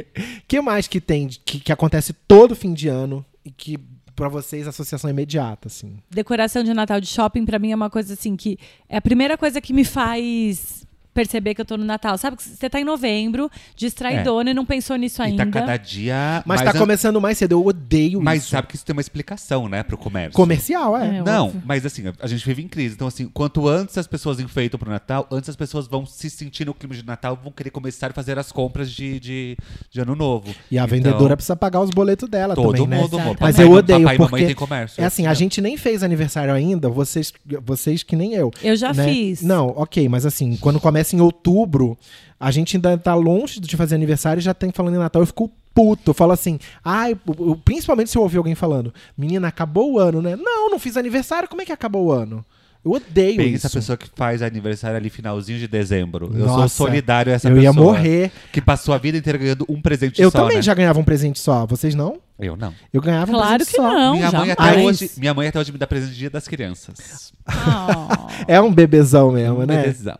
[0.48, 3.78] que mais que tem que, que acontece todo fim de ano e que
[4.16, 5.98] pra vocês associação imediata, assim?
[6.08, 8.58] Decoração de Natal de shopping, pra mim, é uma coisa assim que.
[8.88, 12.16] É a primeira coisa que me faz perceber que eu tô no Natal.
[12.18, 15.44] Sabe que você tá em novembro, distraidona e não pensou nisso E ainda.
[15.46, 16.42] tá cada dia.
[16.46, 18.50] Mas tá an- começando mais cedo, eu odeio Mas isso.
[18.50, 20.32] sabe que isso tem uma explicação, né, pro comércio.
[20.32, 21.18] Comercial, é.
[21.18, 21.62] É, Não, óbvio.
[21.66, 22.94] mas assim, a gente vive em crise.
[22.94, 26.64] Então, assim, quanto antes as pessoas enfeitam pro Natal, antes as pessoas vão se sentir
[26.66, 29.56] no clima de Natal, vão querer começar a fazer as compras de, de,
[29.90, 30.48] de ano novo.
[30.70, 32.96] E a Então, vendedora precisa pagar os boletos dela Todo também, né?
[33.02, 33.36] mundo, amor.
[33.40, 35.02] Mas eu odeio, papai e mamãe porque tem comércio.
[35.02, 37.32] É assim, a gente nem fez aniversário ainda, vocês,
[37.64, 38.50] vocês que nem eu.
[38.62, 39.04] Eu já né?
[39.04, 39.42] fiz.
[39.42, 41.96] Não, ok, mas assim, quando começa em outubro,
[42.38, 45.26] a gente ainda tá longe de fazer aniversário e já tem falando em Natal, eu
[45.26, 46.10] fico puto.
[46.10, 49.98] Eu falo assim, ai, eu- eu- principalmente se eu ouvir alguém falando, menina, acabou o
[49.98, 50.36] ano, né?
[50.36, 52.44] Não, não fiz aniversário, como é que acabou o ano?
[52.84, 53.78] Eu odeio Pensa a isso.
[53.78, 56.32] pessoa que faz aniversário ali finalzinho de dezembro.
[56.34, 57.62] Eu sou Nossa, solidário a essa eu pessoa.
[57.62, 58.32] ia morrer.
[58.52, 60.62] Que passou a vida inteira ganhando um presente Eu só, também né?
[60.62, 62.18] já ganhava um presente só, vocês não?
[62.40, 62.74] Eu não.
[62.92, 63.88] Eu ganhava um Claro presente que só.
[63.94, 64.14] não.
[64.14, 67.32] minha, mãe até hoje, minha mãe até hoje me dá presente de dia das crianças.
[67.48, 68.32] Oh.
[68.48, 69.82] É um bebezão mesmo, né?
[69.82, 70.18] Beleza.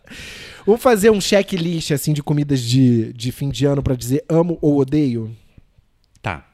[0.65, 4.59] Vamos fazer um checklist assim de comidas de, de fim de ano pra dizer amo
[4.61, 5.35] ou odeio?
[6.21, 6.47] Tá.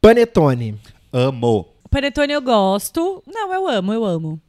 [0.00, 0.80] Panetone.
[1.12, 1.66] Amo.
[1.90, 3.22] Panetone eu gosto.
[3.26, 4.40] Não, eu amo, eu amo.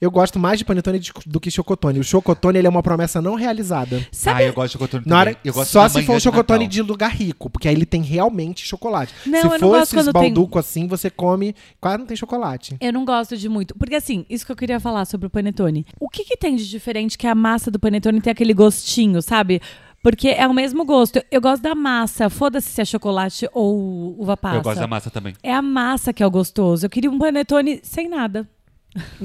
[0.00, 1.98] Eu gosto mais de panetone de- do que chocotone.
[2.00, 4.04] O chocotone ele é uma promessa não realizada.
[4.10, 4.42] Sabe?
[4.42, 5.40] Ah, eu gosto de chocotone Na hora, também.
[5.44, 6.68] Eu gosto só de se for um de chocotone Natal.
[6.70, 9.14] de lugar rico, porque aí ele tem realmente chocolate.
[9.26, 12.16] Não, se não for gosto esses quando tem- balduco assim, você come, quase não tem
[12.16, 12.76] chocolate.
[12.80, 13.74] Eu não gosto de muito.
[13.76, 15.86] Porque assim, isso que eu queria falar sobre o panetone.
[15.98, 19.60] O que, que tem de diferente que a massa do panetone tem aquele gostinho, sabe?
[20.02, 21.22] Porque é o mesmo gosto.
[21.30, 22.30] Eu gosto da massa.
[22.30, 24.56] Foda-se se é chocolate ou uva passa.
[24.56, 25.34] Eu gosto da massa também.
[25.42, 26.86] É a massa que é o gostoso.
[26.86, 28.48] Eu queria um panetone sem nada.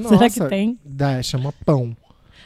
[0.07, 0.79] Será que tem?
[0.85, 1.95] Dá, chama pão.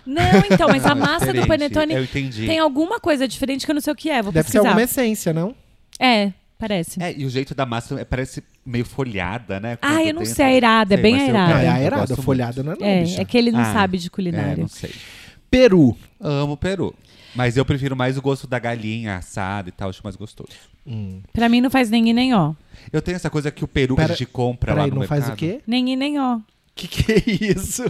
[0.05, 2.45] Não, então, mas a Ah, massa do panetone Eu entendi.
[2.47, 4.21] tem alguma coisa diferente que eu não sei o que é.
[4.21, 4.69] Vou Deve ser pesquisar.
[4.69, 5.53] alguma essência, não?
[5.99, 7.01] É, parece.
[7.03, 9.77] É, e o jeito da massa é- parece meio folhada, né?
[9.81, 11.51] Ah, eu não sei, é irada, é bem mas eu- airada.
[11.63, 13.21] É a eu errada, gosto folhada não é não, É, bicha.
[13.21, 14.55] é que ele não Ah, sabe de É, culinária.
[14.57, 14.91] não sei.
[15.51, 15.95] Peru.
[16.19, 16.95] Amo peru.
[17.35, 20.49] Mas eu prefiro mais o gosto da galinha assada e tal, acho mais gostoso.
[21.31, 22.53] Pra mim não faz nem i nem ó.
[22.91, 24.95] Eu tenho essa coisa que o peru Pera- que a gente compra lá Peraí, no
[24.95, 25.19] não mercado.
[25.21, 25.61] faz o quê?
[25.67, 26.39] Nem i nem ó.
[26.79, 27.83] Que que é isso?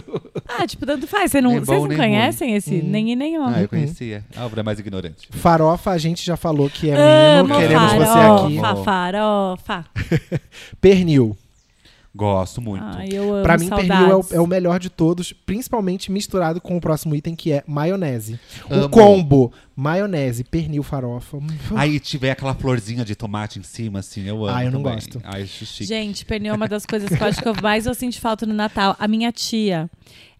[0.48, 1.30] Ah, tipo, tanto faz.
[1.30, 3.46] Você não, Nem bom, vocês não conhecem esse nem i nem ó?
[3.46, 4.24] Ah, eu conhecia.
[4.36, 5.28] A obra é mais ignorante.
[5.30, 8.56] Farofa, a gente já falou que é Amo queremos você aqui.
[8.58, 9.84] farofa, farofa.
[10.80, 11.36] Pernil.
[12.14, 12.84] Gosto muito.
[12.84, 13.88] Ai, eu amo Pra mim, saudades.
[13.88, 17.52] pernil é o, é o melhor de todos, principalmente misturado com o próximo item, que
[17.52, 18.38] é maionese.
[18.68, 18.88] O Amo.
[18.90, 21.36] combo, maionese, pernil, farofa.
[21.36, 21.46] Hum,
[21.76, 24.56] Aí tiver aquela florzinha de tomate em cima, assim, eu amo.
[24.56, 24.94] Ah, eu não também.
[24.96, 25.20] gosto.
[25.22, 25.46] Ai.
[25.46, 28.44] Gente, pernil é uma das coisas que eu acho que eu mais eu sinto falta
[28.44, 28.96] no Natal.
[28.98, 29.88] A minha tia,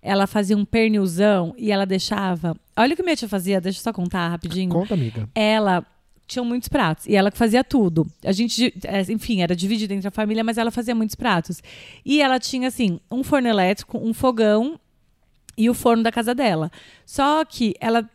[0.02, 2.56] ela fazia um pernilzão e ela deixava...
[2.76, 4.70] Olha o que minha tia fazia, deixa eu só contar rapidinho.
[4.70, 5.28] Conta, amiga.
[5.36, 5.84] Ela
[6.30, 7.06] tinham muitos pratos.
[7.06, 8.06] E ela que fazia tudo.
[8.24, 11.62] A gente, é, enfim, era dividida entre a família, mas ela fazia muitos pratos.
[12.04, 14.78] E ela tinha, assim, um forno elétrico, um fogão
[15.56, 16.70] e o forno da casa dela.
[17.04, 18.08] Só que ela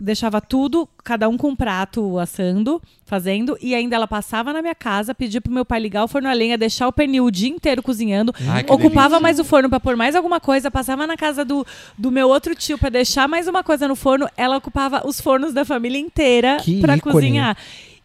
[0.00, 4.74] deixava tudo, cada um com um prato assando, fazendo, e ainda ela passava na minha
[4.74, 7.48] casa, pedia pro meu pai ligar o forno a lenha, deixar o pernil o dia
[7.48, 9.20] inteiro cozinhando, Ai, que ocupava delícia.
[9.20, 12.54] mais o forno pra pôr mais alguma coisa, passava na casa do, do meu outro
[12.54, 16.58] tio pra deixar mais uma coisa no forno, ela ocupava os fornos da família inteira
[16.66, 17.00] ícone.
[17.00, 17.56] cozinhar.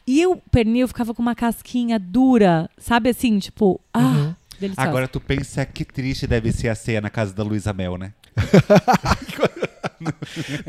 [0.05, 4.35] E o pernil ficava com uma casquinha dura, sabe assim, tipo, ah, Uhum.
[4.59, 4.89] deliciosa.
[4.89, 8.11] Agora tu pensa que triste deve ser a ceia na casa da Luísa Mel, né?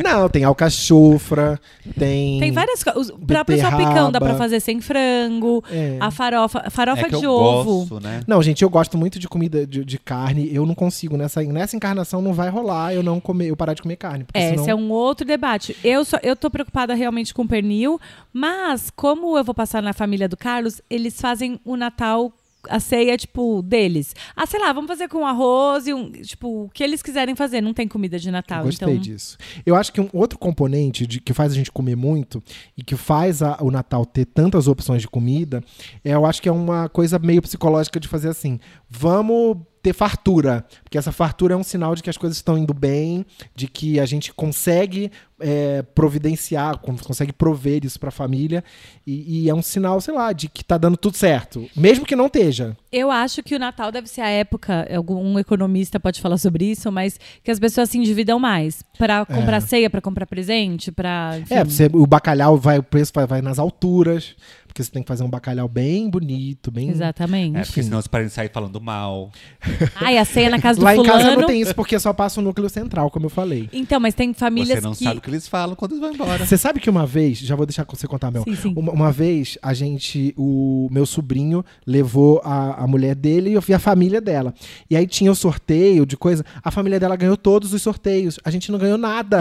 [0.03, 1.59] Não, tem alcachofra,
[1.99, 2.39] tem.
[2.39, 3.11] Tem várias coisas.
[3.27, 3.93] Pra pessoa beterraba.
[3.95, 5.62] picão, dá pra fazer sem frango.
[5.71, 5.97] É.
[6.01, 7.79] A farofa, farofa é que de eu ovo.
[7.87, 8.21] gosto, né?
[8.27, 10.49] Não, gente, eu gosto muito de comida de, de carne.
[10.55, 11.17] Eu não consigo.
[11.17, 14.25] Nessa, nessa encarnação não vai rolar eu não comer, eu parar de comer carne.
[14.25, 15.77] porque É, senão- esse é um outro debate.
[15.83, 18.01] Eu, só, eu tô preocupada realmente com pernil,
[18.33, 22.33] mas como eu vou passar na família do Carlos, eles fazem o Natal,
[22.69, 24.15] a ceia, tipo, deles.
[24.35, 26.11] Ah, sei lá, vamos fazer com arroz e um.
[26.11, 27.61] Tipo, o que eles quiserem fazer.
[27.61, 28.65] Não tem comida de Natal.
[28.65, 29.37] Gostei então, disso.
[29.65, 32.43] Eu acho que um outro componente de, que faz a gente comer muito
[32.77, 35.62] e que faz a- o Natal ter tantas opções de comida,
[36.05, 38.59] é, eu acho que é uma coisa meio psicológica de fazer assim:
[38.89, 40.65] vamos ter fartura.
[40.83, 44.01] Porque essa fartura é um sinal de que as coisas estão indo bem, de que
[44.01, 45.11] a gente consegue
[45.41, 48.62] é, providenciar, con- consegue prover isso pra família.
[49.07, 51.68] E, e é um sinal, sei lá, de que tá dando tudo certo.
[51.76, 52.76] Mesmo que não esteja.
[52.93, 56.91] Eu acho que o Natal deve ser a época, algum economista pode falar sobre isso,
[56.93, 58.82] mas que as pessoas se endividam mais.
[58.97, 61.39] Pra comprar ceia, pra comprar presente, pra.
[61.41, 61.55] enfim.
[61.55, 64.37] É, você- o bacalhau vai, o preço vai, vai nas alturas.
[64.66, 66.89] Porque você tem que fazer um bacalhau bem bonito, bem.
[66.91, 67.57] Exatamente.
[67.59, 69.30] É, porque senão os parentes saem falando mal.
[69.95, 71.16] Ai, a ceia na casa do Lá em fulano.
[71.22, 73.68] casa não tem isso, porque só passa o núcleo central, como eu falei.
[73.72, 75.05] Então, mas tem famílias Você não que.
[75.25, 76.45] Que eles falam quando eles vão embora.
[76.45, 78.45] Você sabe que uma vez, já vou deixar você contar, Mel.
[78.45, 78.75] Sim, sim.
[78.77, 83.61] Uma, uma vez, a gente, o meu sobrinho levou a, a mulher dele e eu
[83.61, 84.53] vi a família dela.
[84.91, 86.45] E aí tinha o sorteio de coisa.
[86.62, 88.39] A família dela ganhou todos os sorteios.
[88.45, 89.41] A gente não ganhou nada.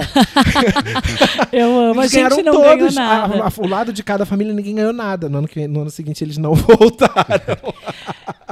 [1.52, 2.98] Eu amo, a Eles gente ganharam não ganhou todos.
[2.98, 3.44] A- nada.
[3.44, 5.28] a- o lado de cada família ninguém ganhou nada.
[5.30, 7.74] No ano, que- no ano seguinte eles não voltaram.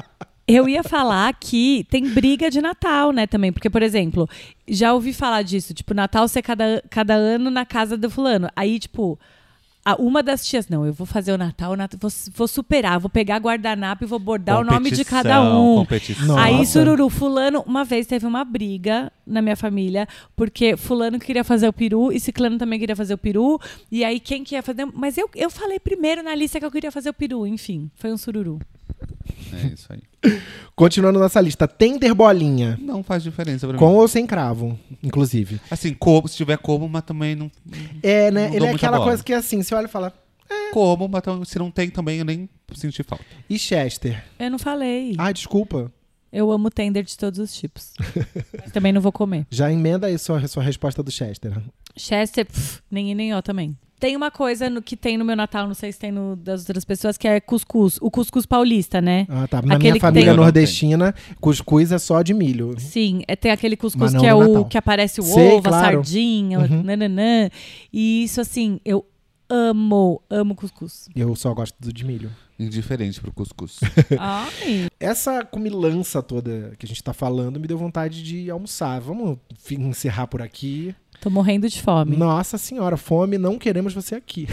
[0.54, 3.52] Eu ia falar que tem briga de Natal, né, também.
[3.52, 4.28] Porque, por exemplo,
[4.68, 5.74] já ouvi falar disso.
[5.74, 8.50] Tipo, Natal ser cada, cada ano na casa do fulano.
[8.56, 9.18] Aí, tipo,
[9.84, 13.00] a- uma das tias, não, eu vou fazer o Natal, o Natal vou, vou superar,
[13.00, 15.76] vou pegar guardanapo e vou bordar o nome de cada um.
[15.78, 16.38] Competição.
[16.38, 21.68] Aí, Sururu, fulano, uma vez teve uma briga na minha família, porque fulano queria fazer
[21.68, 23.60] o peru e ciclano também queria fazer o peru.
[23.92, 24.86] E aí, quem que ia fazer?
[24.94, 27.48] Mas eu, eu falei primeiro na lista que eu queria fazer o peru.
[27.48, 28.60] Enfim, foi um sururu.
[29.54, 30.02] É isso aí.
[30.76, 32.78] Continuando nossa lista, tender bolinha.
[32.82, 33.96] Não faz diferença pra Com mim.
[33.96, 35.60] ou sem cravo, inclusive.
[35.70, 37.52] Assim, como, se tiver como, mas também não.
[38.02, 38.48] É, né?
[38.50, 39.10] Não Ele é aquela bola.
[39.10, 40.14] coisa que é assim, você olha e fala.
[40.74, 43.24] Como, mas se não tem também, eu nem senti falta.
[43.50, 44.24] E Chester?
[44.40, 45.16] Eu não falei.
[45.18, 45.92] Ai, desculpa.
[46.32, 47.92] Eu amo tender de todos os tipos.
[48.62, 49.46] Mas também não vou comer.
[49.50, 51.58] Já emenda aí sua, sua resposta do Chester.
[51.98, 53.78] Chester, pff, nem e nem ó também.
[54.00, 56.62] Tem uma coisa no, que tem no meu Natal, não sei se tem no das
[56.62, 58.00] outras pessoas, que é cuscuz.
[58.02, 59.28] O cuscuz paulista, né?
[59.30, 59.62] Ah, tá.
[59.62, 62.74] Na Aquele minha família tem- nordestina, cuscuz é só de milho.
[62.80, 64.66] Sim, é, tem aquele cuscuz que é no o Natal.
[64.66, 65.98] que aparece o Sei, ovo, a claro.
[65.98, 66.82] sardinha, o Uhum.
[66.82, 67.50] nananã.
[67.94, 69.06] E isso, assim, eu
[69.52, 71.10] amo, amo cuscuz.
[71.14, 72.32] Eu só gosto do de milho.
[72.58, 73.80] Indiferente pro cuscuz.
[74.18, 74.88] Ai.
[75.00, 79.02] Essa comilança toda que a gente tá falando me deu vontade de almoçar.
[79.02, 79.40] Vamos
[79.72, 80.96] encerrar por aqui.
[81.20, 82.16] Tô morrendo de fome.
[82.16, 84.48] Nossa senhora, fome, não queremos você aqui.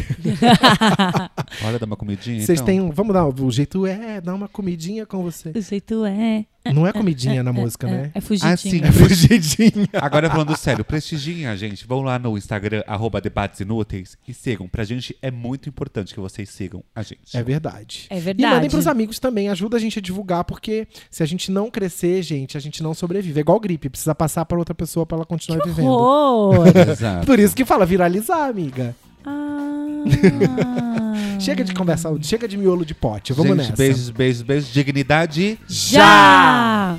[1.64, 2.40] Olha, dá uma comidinha.
[2.40, 2.66] Vocês então.
[2.66, 2.90] têm.
[2.90, 3.26] Vamos dar.
[3.26, 5.50] O jeito é dar uma comidinha com você.
[5.54, 6.44] O jeito é.
[6.74, 8.10] Não é comidinha na música, né?
[8.14, 8.52] É fugidinho.
[8.52, 8.80] Ah, sim.
[8.84, 9.88] É fugidinha.
[9.94, 11.86] Agora falando sério, prestigiem a gente.
[11.86, 14.68] Vão lá no Instagram, arroba debates inúteis e sigam.
[14.68, 17.34] Pra gente é muito importante que vocês sigam a gente.
[17.36, 18.06] É verdade.
[18.10, 18.54] É E verdade.
[18.54, 22.22] mandem pros amigos também, ajuda a gente a divulgar, porque se a gente não crescer,
[22.22, 23.38] gente, a gente não sobrevive.
[23.38, 25.86] É igual gripe, precisa passar pra outra pessoa pra ela continuar vivendo.
[25.88, 26.66] Horror.
[26.90, 27.26] Exato.
[27.26, 28.94] Por isso que fala viralizar, amiga.
[29.24, 30.04] Ah.
[31.40, 33.32] Chega de conversar, chega de miolo de pote.
[33.32, 33.76] Vamos gente, nessa.
[33.76, 34.72] beijos, beijos, beijos.
[34.72, 35.58] Dignidade.
[35.68, 36.96] Já!